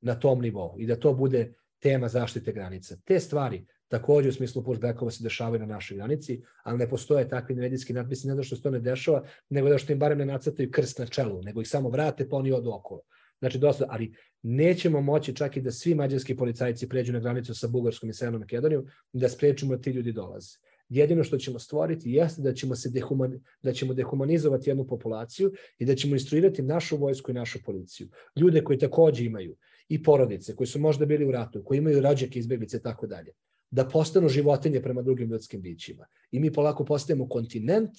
na 0.01 0.15
tom 0.15 0.41
nivou 0.43 0.77
i 0.79 0.87
da 0.87 0.97
to 0.97 1.15
bude 1.15 1.55
tema 1.79 2.09
zaštite 2.09 2.53
granica. 2.53 2.97
Te 3.05 3.21
stvari 3.21 3.67
takođe 3.89 4.29
u 4.29 4.33
smislu 4.33 4.65
pushbackova 4.65 5.11
se 5.11 5.25
dešavaju 5.25 5.61
na 5.61 5.67
našoj 5.67 5.97
granici, 5.97 6.43
ali 6.63 6.79
ne 6.79 6.89
postoje 6.89 7.29
takvi 7.29 7.55
medijski 7.55 7.93
natpisi, 7.93 8.29
ne 8.29 8.35
da 8.35 8.43
što 8.43 8.57
se 8.57 8.63
to 8.63 8.71
ne 8.71 8.81
dešava, 8.81 9.25
nego 9.51 9.69
da 9.69 9.79
što 9.79 9.93
im 9.93 9.99
barem 9.99 10.19
ne 10.19 10.27
nacrtaju 10.27 10.71
krst 10.71 10.99
na 10.99 11.07
čelu, 11.07 11.43
nego 11.43 11.61
ih 11.61 11.69
samo 11.69 11.89
vrate 11.89 12.29
pa 12.29 12.37
oni 12.37 12.53
odu 12.53 12.71
okolo. 12.71 13.01
Znači, 13.39 13.59
dosta, 13.59 13.87
ali 13.89 14.15
nećemo 14.43 15.01
moći 15.01 15.35
čak 15.35 15.57
i 15.57 15.61
da 15.61 15.71
svi 15.71 15.95
mađarski 15.95 16.37
policajci 16.37 16.89
pređu 16.89 17.13
na 17.13 17.21
granicu 17.21 17.55
sa 17.55 17.69
Bugarskom 17.69 18.11
i 18.11 18.15
Severnom 18.15 18.41
Makedonijom, 18.41 18.87
da 19.13 19.29
sprečimo 19.29 19.77
da 19.77 19.83
ti 19.83 19.91
ljudi 19.91 20.13
dolaze. 20.13 20.57
Jedino 20.89 21.25
što 21.25 21.39
ćemo 21.39 21.59
stvoriti 21.59 22.11
jeste 22.13 22.43
da 22.43 22.55
ćemo, 22.55 22.77
se 22.77 22.91
dehuman, 22.91 23.41
da 23.63 23.73
ćemo 23.73 23.95
dehumanizovati 23.95 24.71
jednu 24.71 24.87
populaciju 24.87 25.53
i 25.79 25.85
da 25.85 25.95
ćemo 25.95 26.15
instruirati 26.15 26.63
našu 26.63 26.97
vojsku 26.97 27.31
i 27.31 27.35
našu 27.35 27.63
policiju. 27.65 28.09
Ljude 28.37 28.65
koji 28.65 28.79
takođe 28.79 29.25
imaju 29.25 29.57
i 29.89 30.03
porodice, 30.03 30.57
koji 30.57 30.67
su 30.67 30.81
možda 30.81 31.07
bili 31.07 31.25
u 31.25 31.33
ratu, 31.33 31.65
koji 31.65 31.79
imaju 31.79 32.01
rađake 32.01 32.39
izbeglice 32.39 32.77
i 32.77 32.83
tako 32.83 33.07
dalje. 33.07 33.33
Da 33.71 33.89
postanu 33.89 34.29
životinje 34.29 34.83
prema 34.83 35.03
drugim 35.03 35.31
ljudskim 35.31 35.63
bićima. 35.63 36.07
I 36.31 36.41
mi 36.41 36.53
polako 36.53 36.85
postajemo 36.85 37.29
kontinent 37.29 37.91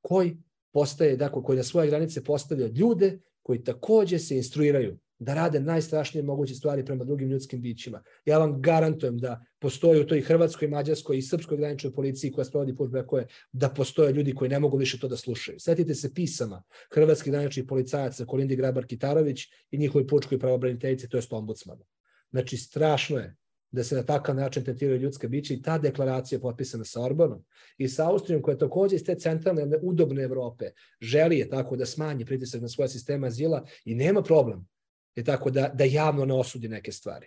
koji 0.00 0.36
postaje, 0.72 1.16
dakle, 1.16 1.42
koji 1.42 1.56
na 1.56 1.62
svoje 1.62 1.88
granice 1.88 2.24
postavlja 2.24 2.66
ljude 2.66 3.18
koji 3.42 3.64
takođe 3.64 4.18
se 4.18 4.36
instruiraju 4.36 4.98
da 5.18 5.34
rade 5.34 5.60
najstrašnije 5.60 6.22
moguće 6.22 6.54
stvari 6.54 6.84
prema 6.84 7.04
drugim 7.04 7.28
ljudskim 7.28 7.60
bićima. 7.60 8.02
Ja 8.24 8.38
vam 8.38 8.62
garantujem 8.62 9.18
da 9.18 9.44
postoji 9.58 10.00
u 10.00 10.06
toj 10.06 10.20
Hrvatskoj, 10.20 10.68
Mađarskoj 10.68 11.18
i 11.18 11.22
Srpskoj 11.22 11.56
graničnoj 11.56 11.92
policiji 11.92 12.32
koja 12.32 12.44
sprovodi 12.44 12.76
pushbackove, 12.76 13.26
da 13.52 13.68
postoje 13.68 14.12
ljudi 14.12 14.34
koji 14.34 14.50
ne 14.50 14.58
mogu 14.58 14.76
više 14.76 14.98
to 14.98 15.08
da 15.08 15.16
slušaju. 15.16 15.60
Setite 15.60 15.94
se 15.94 16.14
pisama 16.14 16.62
hrvatskih 16.94 17.32
graničnih 17.32 17.66
policajaca 17.68 18.24
Kolindi 18.24 18.56
Grabar-Kitarović 18.56 19.48
i 19.70 19.78
njihovi 19.78 20.06
pučkoj 20.06 20.38
pravobraniteljice, 20.38 21.08
to 21.08 21.16
je 21.16 21.22
ombudsmana. 21.30 21.84
Znači, 22.30 22.56
strašno 22.56 23.18
je 23.18 23.36
da 23.72 23.84
se 23.84 23.96
na 23.96 24.02
takav 24.02 24.34
način 24.34 24.64
tretiraju 24.64 25.00
ljudske 25.00 25.28
biće 25.28 25.54
i 25.54 25.62
ta 25.62 25.78
deklaracija 25.78 26.36
je 26.36 26.40
potpisana 26.40 26.84
sa 26.84 27.02
Orbanom 27.02 27.44
i 27.78 27.88
sa 27.88 28.10
Austrijom 28.10 28.42
koja 28.42 28.58
takođe 28.58 28.96
iz 28.96 29.04
te 29.04 29.14
centralne 29.14 29.78
udobne 29.82 30.22
Evrope 30.22 30.70
želi 31.00 31.38
je 31.38 31.48
tako 31.48 31.76
da 31.76 31.86
smanji 31.86 32.24
pritisak 32.24 32.60
na 32.60 32.68
svoje 32.68 32.88
sistema 32.88 33.26
azila 33.26 33.66
i 33.84 33.94
nema 33.94 34.22
problem 34.22 34.68
je 35.16 35.24
tako 35.24 35.50
da, 35.50 35.70
da 35.74 35.84
javno 35.84 36.24
ne 36.24 36.34
osudi 36.34 36.68
neke 36.68 36.92
stvari. 36.92 37.26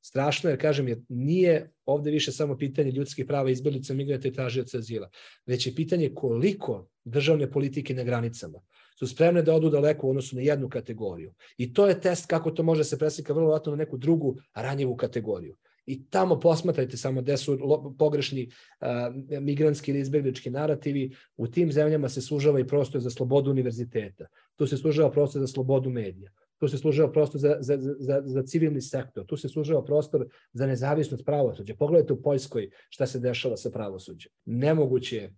Strašno 0.00 0.50
jer, 0.50 0.60
kažem, 0.60 0.88
je, 0.88 1.02
nije 1.08 1.70
ovde 1.84 2.10
više 2.10 2.32
samo 2.32 2.56
pitanje 2.58 2.90
ljudskih 2.90 3.26
prava 3.26 3.50
izbjelica, 3.50 3.94
migrata 3.94 4.28
i 4.28 4.32
tražioca 4.32 4.78
azila, 4.78 5.10
već 5.46 5.66
je 5.66 5.74
pitanje 5.74 6.14
koliko 6.14 6.88
državne 7.04 7.50
politike 7.50 7.94
na 7.94 8.04
granicama 8.04 8.60
su 8.98 9.06
spremne 9.06 9.42
da 9.42 9.54
odu 9.54 9.70
daleko 9.70 10.06
u 10.06 10.10
odnosu 10.10 10.36
na 10.36 10.42
jednu 10.42 10.68
kategoriju. 10.68 11.32
I 11.56 11.72
to 11.72 11.86
je 11.86 12.00
test 12.00 12.26
kako 12.26 12.50
to 12.50 12.62
može 12.62 12.84
se 12.84 12.98
preslika 12.98 13.32
vrlo 13.32 13.48
vratno 13.48 13.70
na 13.70 13.76
neku 13.76 13.96
drugu 13.96 14.36
ranjivu 14.54 14.96
kategoriju. 14.96 15.56
I 15.88 16.02
tamo 16.10 16.36
posmatrajte 16.40 16.96
samo 16.96 17.22
gde 17.22 17.36
su 17.36 17.58
pogrešni 17.98 18.48
uh, 18.48 19.40
migrantski 19.40 19.90
ili 19.90 20.00
izbjeglički 20.00 20.50
narativi. 20.50 21.10
U 21.36 21.46
tim 21.46 21.72
zemljama 21.72 22.08
se 22.08 22.22
služava 22.22 22.60
i 22.60 22.66
prostor 22.66 23.00
za 23.00 23.10
slobodu 23.10 23.50
univerziteta. 23.50 24.26
Tu 24.56 24.66
se 24.66 24.76
služava 24.76 25.10
prostor 25.10 25.40
za 25.40 25.46
slobodu 25.46 25.90
medija 25.90 26.30
tu 26.58 26.68
se 26.68 26.78
služava 26.78 27.12
prostor 27.12 27.40
za, 27.40 27.56
za, 27.60 27.76
za, 27.98 28.22
za 28.24 28.42
civilni 28.42 28.80
sektor, 28.80 29.26
tu 29.26 29.36
se 29.36 29.48
služava 29.48 29.84
prostor 29.84 30.26
za 30.52 30.66
nezavisnost 30.66 31.24
pravosuđa. 31.24 31.74
Pogledajte 31.78 32.12
u 32.12 32.22
Poljskoj 32.22 32.70
šta 32.90 33.06
se 33.06 33.18
dešava 33.18 33.56
sa 33.56 33.70
pravosuđem. 33.70 34.32
Nemoguće 34.44 35.16
je 35.16 35.34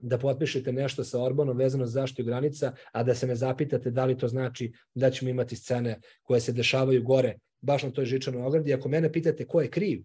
da 0.00 0.18
potpišete 0.18 0.72
nešto 0.72 1.04
sa 1.04 1.22
Orbanom 1.22 1.56
vezano 1.56 1.86
za 1.86 2.00
zaštitu 2.00 2.24
granica, 2.24 2.72
a 2.92 3.02
da 3.02 3.14
se 3.14 3.26
ne 3.26 3.34
zapitate 3.34 3.90
da 3.90 4.04
li 4.04 4.18
to 4.18 4.28
znači 4.28 4.72
da 4.94 5.10
ćemo 5.10 5.30
imati 5.30 5.56
scene 5.56 6.00
koje 6.22 6.40
se 6.40 6.52
dešavaju 6.52 7.02
gore, 7.02 7.38
baš 7.60 7.82
na 7.82 7.90
toj 7.90 8.04
žičanoj 8.04 8.42
ogradi. 8.42 8.74
Ako 8.74 8.88
mene 8.88 9.12
pitate 9.12 9.46
ko 9.46 9.60
je 9.60 9.70
kriv 9.70 10.02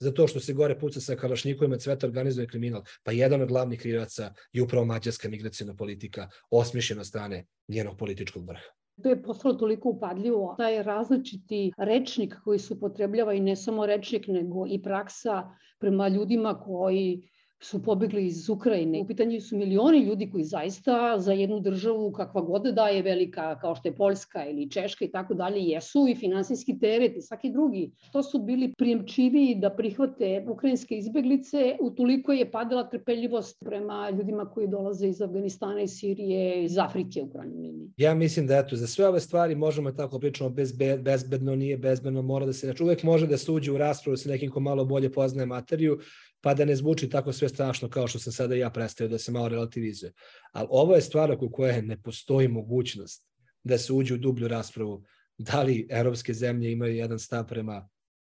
za 0.00 0.12
to 0.12 0.26
što 0.26 0.40
se 0.40 0.52
gore 0.52 0.78
puca 0.78 1.00
sa 1.00 1.16
kalašnikovima, 1.16 1.76
cveta 1.78 2.06
organizuje 2.06 2.46
kriminal, 2.46 2.82
pa 3.02 3.12
jedan 3.12 3.42
od 3.42 3.48
glavnih 3.48 3.80
krivaca 3.80 4.32
je 4.52 4.62
upravo 4.62 4.84
mađarska 4.84 5.28
migracijna 5.28 5.74
politika, 5.74 6.28
osmišljena 6.50 7.04
strane 7.04 7.44
njenog 7.68 7.98
političkog 7.98 8.48
vrha. 8.48 8.70
To 9.02 9.08
je 9.08 9.22
postalo 9.22 9.54
toliko 9.54 9.88
upadljivo. 9.88 10.54
Taj 10.58 10.82
različiti 10.82 11.72
rečnik 11.78 12.34
koji 12.44 12.58
se 12.58 12.74
upotrebljava 12.74 13.34
i 13.34 13.40
ne 13.40 13.56
samo 13.56 13.86
rečnik, 13.86 14.26
nego 14.28 14.66
i 14.68 14.82
praksa 14.82 15.42
prema 15.78 16.08
ljudima 16.08 16.54
koji 16.60 17.28
su 17.62 17.82
pobegli 17.82 18.26
iz 18.26 18.48
Ukrajine. 18.48 19.00
U 19.00 19.06
pitanju 19.06 19.40
su 19.40 19.56
milioni 19.56 19.98
ljudi 19.98 20.30
koji 20.30 20.44
zaista 20.44 21.18
za 21.18 21.32
jednu 21.32 21.60
državu 21.60 22.12
kakva 22.12 22.40
god 22.40 22.62
da 22.62 22.88
je 22.88 23.02
velika, 23.02 23.58
kao 23.58 23.74
što 23.74 23.88
je 23.88 23.94
Poljska 23.94 24.46
ili 24.46 24.70
Češka 24.70 25.04
i 25.04 25.10
tako 25.10 25.34
dalje, 25.34 25.60
jesu 25.60 26.06
i 26.08 26.14
finansijski 26.14 26.78
teret 26.78 27.16
i 27.16 27.22
svaki 27.22 27.50
drugi. 27.50 27.90
To 28.12 28.22
su 28.22 28.38
bili 28.38 28.72
prijemčivi 28.78 29.54
da 29.54 29.70
prihvate 29.70 30.44
ukrajinske 30.48 30.98
izbeglice, 30.98 31.76
utoliko 31.80 32.32
je 32.32 32.50
padala 32.50 32.88
trpeljivost 32.90 33.56
prema 33.64 34.10
ljudima 34.10 34.44
koji 34.44 34.68
dolaze 34.68 35.08
iz 35.08 35.22
Afganistana 35.22 35.82
i 35.82 35.88
Sirije, 35.88 36.64
iz 36.64 36.78
Afrike 36.78 37.22
u 37.22 37.30
krajnjoj. 37.30 37.72
Ja 37.96 38.14
mislim 38.14 38.46
da 38.46 38.58
eto, 38.58 38.76
za 38.76 38.86
sve 38.86 39.08
ove 39.08 39.20
stvari 39.20 39.54
možemo 39.54 39.92
tako 39.92 40.18
pričamo 40.18 40.50
bezbe, 40.50 40.98
bezbedno, 40.98 41.56
nije 41.56 41.78
bezbedno, 41.78 42.22
mora 42.22 42.46
da 42.46 42.52
se, 42.52 42.66
znači 42.66 42.82
uvek 42.82 43.02
može 43.02 43.26
da 43.26 43.36
se 43.36 43.52
uđe 43.52 43.72
u 43.72 43.78
raspravu 43.78 44.16
sa 44.16 44.28
nekim 44.28 44.50
ko 44.50 44.60
malo 44.60 44.84
bolje 44.84 45.12
poznaje 45.12 45.46
materiju, 45.46 45.98
pa 46.42 46.54
da 46.54 46.64
ne 46.64 46.76
zvuči 46.76 47.08
tako 47.08 47.32
sve 47.32 47.48
strašno 47.48 47.88
kao 47.88 48.08
što 48.08 48.18
sam 48.18 48.32
sada 48.32 48.54
ja 48.54 48.70
predstavio, 48.70 49.10
da 49.10 49.18
se 49.18 49.32
malo 49.32 49.48
relativizuje. 49.48 50.12
Ali 50.52 50.68
ovo 50.70 50.94
je 50.94 51.00
stvar 51.00 51.32
oko 51.32 51.50
koje 51.50 51.82
ne 51.82 52.02
postoji 52.02 52.48
mogućnost 52.48 53.24
da 53.64 53.78
se 53.78 53.92
uđe 53.92 54.14
u 54.14 54.18
dublju 54.18 54.48
raspravu 54.48 55.04
da 55.38 55.62
li 55.62 55.86
evropske 55.90 56.34
zemlje 56.34 56.72
imaju 56.72 56.94
jedan 56.94 57.18
stav 57.18 57.46
prema 57.46 57.88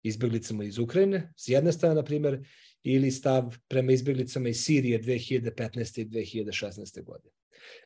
izbjeglicama 0.04 0.64
iz 0.64 0.78
Ukrajine, 0.78 1.34
s 1.38 1.48
jedne 1.48 1.72
strane, 1.72 1.96
na 1.96 2.04
primjer, 2.04 2.48
ili 2.84 3.12
stav 3.12 3.58
prema 3.68 3.92
izbjeglicama 3.92 4.50
iz 4.50 4.64
Sirije 4.64 5.02
2015. 5.02 6.02
i 6.02 6.06
2016. 6.06 7.04
godine. 7.04 7.34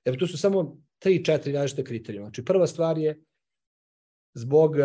Evo, 0.06 0.18
tu 0.18 0.28
su 0.28 0.38
samo 0.38 0.82
tri, 1.00 1.26
četiri 1.26 1.54
različite 1.54 1.84
kriterijuma. 1.84 2.26
Znači, 2.26 2.46
prva 2.46 2.68
stvar 2.68 2.98
je 2.98 3.20
zbog 4.34 4.76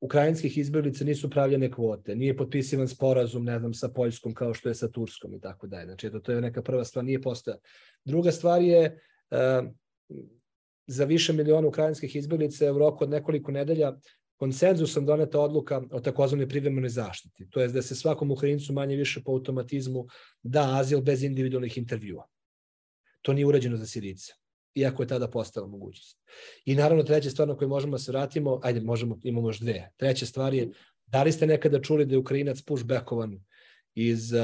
ukrajinskih 0.00 0.58
izbjeglica 0.58 1.04
nisu 1.04 1.30
pravljene 1.30 1.70
kvote, 1.72 2.14
nije 2.16 2.36
potpisivan 2.36 2.88
sporazum, 2.88 3.44
ne 3.44 3.58
znam, 3.58 3.74
sa 3.74 3.88
Poljskom 3.88 4.34
kao 4.34 4.54
što 4.54 4.68
je 4.68 4.74
sa 4.74 4.88
Turskom 4.88 5.34
i 5.34 5.40
tako 5.40 5.66
dalje. 5.66 5.86
Znači, 5.86 6.10
to, 6.10 6.20
to 6.20 6.32
je 6.32 6.40
neka 6.40 6.62
prva 6.62 6.84
stvar, 6.84 7.04
nije 7.04 7.22
postoja. 7.22 7.56
Druga 8.04 8.32
stvar 8.32 8.62
je, 8.62 9.00
uh, 9.30 9.70
za 10.86 11.04
više 11.04 11.32
miliona 11.32 11.68
ukrajinskih 11.68 12.16
izbjeglica 12.16 12.72
u 12.72 12.78
roku 12.78 13.04
od 13.04 13.10
nekoliko 13.10 13.52
nedelja 13.52 13.96
konsenzusom 14.36 15.06
doneta 15.06 15.40
odluka 15.40 15.82
o 15.90 16.00
takozvanoj 16.00 16.48
privremenoj 16.48 16.88
zaštiti. 16.88 17.48
To 17.50 17.60
je 17.60 17.68
da 17.68 17.82
se 17.82 17.94
svakom 17.94 18.30
Ukrajincu 18.30 18.72
manje 18.72 18.96
više 18.96 19.22
po 19.24 19.32
automatizmu 19.32 20.06
da 20.42 20.78
azil 20.80 21.00
bez 21.00 21.22
individualnih 21.22 21.78
intervjua. 21.78 22.28
To 23.22 23.32
nije 23.32 23.46
urađeno 23.46 23.76
za 23.76 23.86
Sirice 23.86 24.32
iako 24.78 25.02
je 25.02 25.06
tada 25.06 25.28
postala 25.28 25.66
mogućnost. 25.66 26.18
I 26.64 26.74
naravno 26.74 27.02
treća 27.02 27.30
stvar 27.30 27.48
na 27.48 27.56
koju 27.56 27.68
možemo 27.68 27.92
da 27.92 27.98
se 27.98 28.12
vratimo, 28.12 28.60
ajde 28.62 28.80
možemo, 28.80 29.18
imamo 29.22 29.48
još 29.48 29.60
dve. 29.60 29.90
Treća 29.96 30.26
stvar 30.26 30.54
je, 30.54 30.70
da 31.06 31.22
li 31.22 31.32
ste 31.32 31.46
nekada 31.46 31.80
čuli 31.80 32.06
da 32.06 32.14
je 32.14 32.18
Ukrajinac 32.18 32.62
pushbackovan 32.62 33.44
iz 33.94 34.32
uh, 34.32 34.40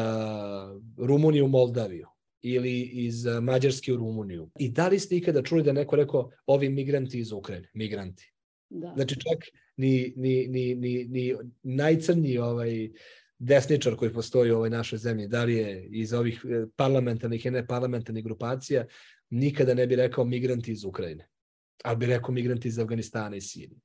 Rumunije 0.98 1.42
u 1.42 1.48
Moldaviju 1.48 2.06
ili 2.42 2.80
iz 2.80 3.26
uh, 3.26 3.42
Mađarske 3.42 3.92
u 3.92 3.96
Rumuniju? 3.96 4.50
I 4.58 4.68
da 4.68 4.88
li 4.88 4.98
ste 4.98 5.16
ikada 5.16 5.42
čuli 5.42 5.62
da 5.62 5.70
je 5.70 5.74
neko 5.74 5.96
rekao 5.96 6.30
ovi 6.46 6.68
migranti 6.68 7.18
iz 7.18 7.32
Ukrajine, 7.32 7.70
migranti? 7.74 8.32
Da. 8.70 8.92
Znači 8.94 9.14
čak 9.14 9.44
ni, 9.76 10.12
ni, 10.16 10.46
ni, 10.48 10.74
ni, 10.74 11.04
ni 11.04 11.34
najcrnji 11.62 12.38
ovaj, 12.38 12.90
desničar 13.38 13.96
koji 13.96 14.12
postoji 14.12 14.50
u 14.50 14.56
ovoj 14.56 14.70
našoj 14.70 14.98
zemlji, 14.98 15.28
da 15.28 15.44
li 15.44 15.54
je 15.54 15.86
iz 15.90 16.12
ovih 16.12 16.44
eh, 16.44 16.66
parlamentarnih 16.76 17.46
i 17.46 17.50
neparlamentarnih 17.50 18.24
grupacija, 18.24 18.86
nikada 19.34 19.74
ne 19.74 19.86
bi 19.86 19.96
rekao 19.96 20.24
migranti 20.24 20.72
iz 20.72 20.84
Ukrajine, 20.84 21.28
ali 21.84 21.96
bi 21.96 22.06
rekao 22.06 22.34
migranti 22.34 22.68
iz 22.68 22.78
Afganistana 22.78 23.36
i 23.36 23.40
Sirije. 23.40 23.80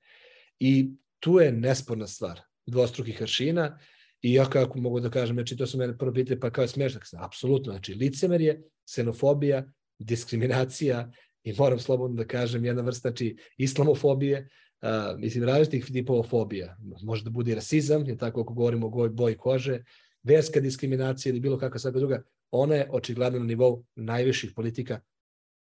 I 0.59 0.91
tu 1.19 1.39
je 1.39 1.51
nesporna 1.51 2.07
stvar 2.07 2.41
dvostrukih 2.65 3.21
aršina 3.21 3.79
i 4.21 4.33
ja 4.33 4.45
kako 4.45 4.79
mogu 4.79 4.99
da 4.99 5.09
kažem, 5.09 5.35
znači 5.35 5.57
to 5.57 5.67
su 5.67 5.77
mene 5.77 5.97
prvo 5.97 6.13
pitali, 6.13 6.39
pa 6.39 6.49
kao 6.49 6.61
je 6.61 6.67
smešak, 6.67 7.03
apsolutno, 7.17 7.71
znači 7.71 7.93
licemerje, 7.93 8.61
ksenofobija, 8.85 9.71
diskriminacija 9.99 11.11
i 11.43 11.53
moram 11.53 11.79
slobodno 11.79 12.17
da 12.17 12.27
kažem 12.27 12.65
jedna 12.65 12.81
vrsta 12.81 13.09
znači 13.09 13.37
islamofobije, 13.57 14.49
uh, 14.81 15.19
mislim 15.19 15.43
različitih 15.43 15.85
tipova 15.85 16.23
fobija. 16.23 16.77
Može 17.03 17.23
da 17.23 17.29
bude 17.29 17.51
i 17.51 17.55
rasizam, 17.55 18.05
je 18.05 18.17
tako 18.17 18.41
ako 18.41 18.53
govorimo 18.53 18.87
o 18.87 19.09
boji 19.09 19.37
kože, 19.37 19.83
verska 20.23 20.59
diskriminacija 20.59 21.29
ili 21.29 21.39
bilo 21.39 21.57
kakva 21.57 21.79
svaka 21.79 21.99
druga, 21.99 22.23
ona 22.51 22.75
je 22.75 22.89
očigledno 22.91 23.39
na 23.39 23.45
nivou 23.45 23.85
najviših 23.95 24.51
politika 24.55 24.99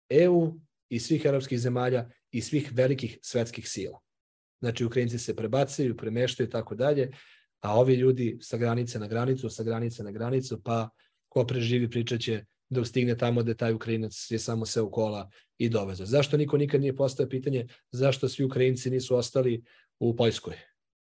EU 0.09 0.53
i 0.89 0.99
svih 0.99 1.25
evropskih 1.25 1.59
zemalja 1.59 2.09
i 2.31 2.41
svih 2.41 2.71
velikih 2.73 3.17
svetskih 3.21 3.69
sila. 3.69 3.99
Znači, 4.59 4.85
Ukrajinci 4.85 5.19
se 5.19 5.35
prebacaju, 5.35 5.97
premeštaju 5.97 6.47
i 6.47 6.49
tako 6.49 6.75
dalje, 6.75 7.11
a 7.61 7.79
ovi 7.79 7.93
ljudi 7.93 8.37
sa 8.41 8.57
granice 8.57 8.99
na 8.99 9.07
granicu, 9.07 9.49
sa 9.49 9.63
granice 9.63 10.03
na 10.03 10.11
granicu, 10.11 10.61
pa 10.63 10.89
ko 11.29 11.45
preživi 11.45 11.89
pričat 11.89 12.21
će 12.21 12.45
dok 12.69 12.87
stigne 12.87 13.17
tamo 13.17 13.43
da 13.43 13.53
taj 13.53 13.73
Ukrajinac 13.73 14.31
je 14.31 14.39
samo 14.39 14.65
se 14.65 14.81
u 14.81 14.91
kola 14.91 15.29
i 15.57 15.69
dovezao. 15.69 16.05
Zašto 16.05 16.37
niko 16.37 16.57
nikad 16.57 16.81
nije 16.81 16.95
postao 16.95 17.29
pitanje 17.29 17.67
zašto 17.91 18.29
svi 18.29 18.43
Ukrajinci 18.43 18.89
nisu 18.89 19.15
ostali 19.15 19.63
u 19.99 20.15
Poljskoj, 20.15 20.55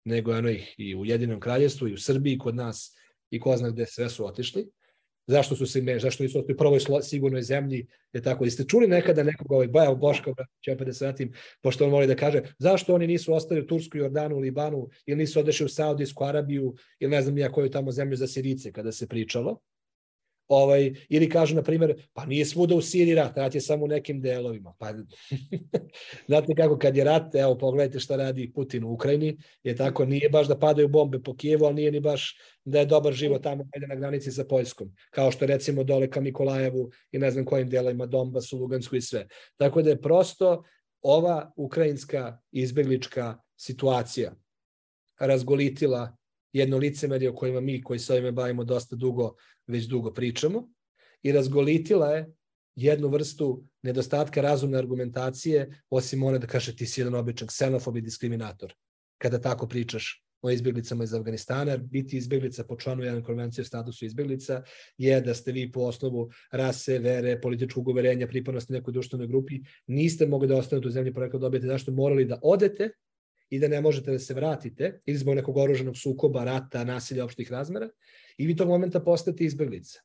nego 0.05 0.33
eno 0.35 0.49
ih 0.49 0.75
i 0.77 0.95
u 0.95 1.05
Jedinom 1.05 1.39
kraljestvu 1.39 1.87
i 1.87 1.93
u 1.93 1.97
Srbiji 1.97 2.37
kod 2.37 2.55
nas 2.55 2.95
i 3.29 3.39
ko 3.39 3.57
zna 3.57 3.69
gde 3.69 3.85
sve 3.85 4.09
su 4.09 4.25
otišli 4.25 4.69
zašto 5.29 5.55
su 5.55 5.65
se 5.65 5.81
zašto 5.99 6.23
nisu 6.23 6.39
u 6.39 6.57
prvoj 6.57 6.79
sigurnoj 7.01 7.41
zemlji, 7.41 7.87
je 8.13 8.21
tako. 8.21 8.45
Jeste 8.45 8.63
čuli 8.63 8.87
nekada 8.87 9.23
nekog 9.23 9.51
ovaj 9.51 9.67
Baja 9.67 9.93
Boška, 9.93 10.31
će 10.61 10.71
opet 10.71 10.87
da 10.87 10.93
se 10.93 11.05
vratim, 11.05 11.33
pošto 11.61 11.85
on 11.85 11.91
voli 11.91 12.07
da 12.07 12.15
kaže, 12.15 12.41
zašto 12.57 12.95
oni 12.95 13.07
nisu 13.07 13.33
ostali 13.33 13.61
u 13.61 13.67
Tursku, 13.67 13.97
Jordanu, 13.97 14.39
Libanu, 14.39 14.89
ili 15.05 15.17
nisu 15.17 15.39
odešli 15.39 15.65
u 15.65 15.69
Saudijsku 15.69 16.23
Arabiju, 16.23 16.75
ili 16.99 17.11
ne 17.11 17.21
znam 17.21 17.37
ja 17.37 17.51
koju 17.51 17.69
tamo 17.69 17.91
zemlju 17.91 18.17
za 18.17 18.27
Sirice 18.27 18.71
kada 18.71 18.91
se 18.91 19.07
pričalo. 19.07 19.59
Ovaj, 20.49 20.93
ili 21.09 21.29
kažu, 21.29 21.55
na 21.55 21.61
primjer, 21.63 22.07
pa 22.13 22.25
nije 22.25 22.45
svuda 22.45 22.75
u 22.75 22.81
Siriji 22.81 23.15
rat, 23.15 23.37
rat 23.37 23.55
je 23.55 23.61
samo 23.61 23.85
u 23.85 23.87
nekim 23.87 24.21
delovima. 24.21 24.73
Pa, 24.79 24.93
znate 26.27 26.55
kako, 26.57 26.77
kad 26.77 26.97
je 26.97 27.03
rat, 27.03 27.35
evo, 27.35 27.57
pogledajte 27.57 27.99
šta 27.99 28.15
radi 28.15 28.51
Putin 28.53 28.83
u 28.83 28.93
Ukrajini, 28.93 29.37
je 29.63 29.75
tako, 29.75 30.05
nije 30.05 30.29
baš 30.29 30.47
da 30.47 30.59
padaju 30.59 30.87
bombe 30.87 31.19
po 31.23 31.35
Kijevu, 31.35 31.65
ali 31.65 31.75
nije 31.75 31.91
ni 31.91 31.99
baš 31.99 32.37
da 32.65 32.79
je 32.79 32.85
dobar 32.85 33.13
život 33.13 33.43
tamo 33.43 33.65
na 33.89 33.95
granici 33.95 34.31
sa 34.31 34.43
Poljskom, 34.43 34.95
kao 35.09 35.31
što 35.31 35.45
recimo 35.45 35.83
dole 35.83 36.09
ka 36.09 36.21
Mikolajevu 36.21 36.89
i 37.11 37.19
ne 37.19 37.31
znam 37.31 37.45
kojim 37.45 37.69
delovima 37.69 38.05
Donbasu, 38.05 38.57
Lugansku 38.57 38.95
i 38.95 39.01
sve. 39.01 39.27
Tako 39.57 39.81
da 39.81 39.89
je 39.89 40.01
prosto 40.01 40.63
ova 41.01 41.51
ukrajinska 41.55 42.39
izbeglička 42.51 43.37
situacija 43.55 44.33
razgolitila 45.19 46.17
jedno 46.53 46.77
licemerje 46.77 47.29
o 47.29 47.35
kojima 47.35 47.59
mi 47.59 47.81
koji 47.83 47.99
se 47.99 48.13
ovime 48.13 48.31
bavimo 48.31 48.63
dosta 48.63 48.95
dugo, 48.95 49.35
već 49.69 49.85
dugo 49.85 50.13
pričamo 50.13 50.69
i 51.23 51.31
razgolitila 51.31 52.11
je 52.11 52.33
jednu 52.75 53.07
vrstu 53.07 53.63
nedostatka 53.83 54.41
razumne 54.41 54.77
argumentacije, 54.77 55.81
osim 55.89 56.23
one 56.23 56.39
da 56.39 56.47
kaže 56.47 56.75
ti 56.75 56.85
si 56.85 57.01
jedan 57.01 57.15
običan 57.15 57.47
ksenofob 57.47 57.97
i 57.97 58.01
diskriminator. 58.01 58.73
Kada 59.17 59.41
tako 59.41 59.67
pričaš 59.67 60.23
o 60.41 60.51
izbjeglicama 60.51 61.03
iz 61.03 61.13
Afganistana, 61.13 61.77
biti 61.77 62.17
izbjeglica 62.17 62.63
po 62.63 62.77
članu 62.77 63.03
jedan 63.03 63.23
konvencije 63.23 63.61
o 63.61 63.65
statusu 63.65 64.05
izbjeglica 64.05 64.63
je 64.97 65.21
da 65.21 65.33
ste 65.33 65.51
vi 65.51 65.71
po 65.71 65.81
osnovu 65.81 66.29
rase, 66.51 66.99
vere, 66.99 67.41
političkog 67.41 67.87
uverenja, 67.87 68.27
pripadnosti 68.27 68.73
nekoj 68.73 68.91
društvenoj 68.91 69.27
grupi, 69.27 69.59
niste 69.87 70.27
mogli 70.27 70.47
da 70.47 70.57
ostanete 70.57 70.87
u 70.87 70.91
zemlji 70.91 71.13
porekla 71.13 71.39
dobijete 71.39 71.67
zašto 71.67 71.91
morali 71.91 72.25
da 72.25 72.39
odete 72.43 72.89
i 73.49 73.59
da 73.59 73.67
ne 73.67 73.81
možete 73.81 74.11
da 74.11 74.19
se 74.19 74.33
vratite 74.33 75.01
ili 75.05 75.17
zbog 75.17 75.35
nekog 75.35 75.57
oruženog 75.57 75.97
sukoba, 75.97 76.43
rata, 76.43 76.83
nasilja 76.83 77.25
opštih 77.25 77.51
razmera 77.51 77.89
i 78.37 78.47
vi 78.47 78.55
tog 78.55 78.67
momenta 78.67 78.99
postate 78.99 79.43
izbjeglica. 79.43 79.99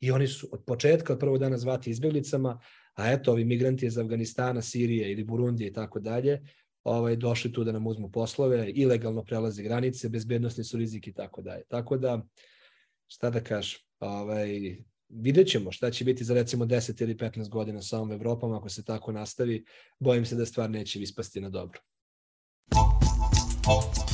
I 0.00 0.10
oni 0.10 0.26
su 0.26 0.48
od 0.52 0.64
početka, 0.64 1.12
od 1.12 1.18
prvog 1.18 1.38
dana 1.38 1.58
zvati 1.58 1.90
izbjeglicama, 1.90 2.60
a 2.94 3.12
eto, 3.12 3.32
ovi 3.32 3.44
migranti 3.44 3.86
iz 3.86 3.98
Afganistana, 3.98 4.62
Sirije 4.62 5.12
ili 5.12 5.24
Burundije 5.24 5.68
i 5.68 5.72
tako 5.72 6.00
dalje, 6.00 6.42
ovaj, 6.84 7.16
došli 7.16 7.52
tu 7.52 7.64
da 7.64 7.72
nam 7.72 7.86
uzmu 7.86 8.10
poslove, 8.10 8.70
ilegalno 8.70 9.24
prelaze 9.24 9.62
granice, 9.62 10.08
bezbednostni 10.08 10.64
su 10.64 10.78
rizik 10.78 11.06
i 11.06 11.12
tako 11.12 11.42
dalje. 11.42 11.62
Tako 11.68 11.96
da, 11.96 12.26
šta 13.06 13.30
da 13.30 13.40
kažem, 13.40 13.80
ovaj, 14.00 14.76
vidjet 15.08 15.48
ćemo 15.48 15.72
šta 15.72 15.90
će 15.90 16.04
biti 16.04 16.24
za 16.24 16.34
recimo 16.34 16.64
10 16.64 17.02
ili 17.02 17.14
15 17.14 17.48
godina 17.48 17.82
sa 17.82 17.96
ovom 17.96 18.12
Evropom, 18.12 18.52
ako 18.52 18.68
se 18.68 18.84
tako 18.84 19.12
nastavi, 19.12 19.64
bojim 19.98 20.26
se 20.26 20.36
da 20.36 20.46
stvar 20.46 20.70
neće 20.70 21.00
ispasti 21.02 21.40
na 21.40 21.50
dobro. 21.50 21.80
hot. 23.68 24.07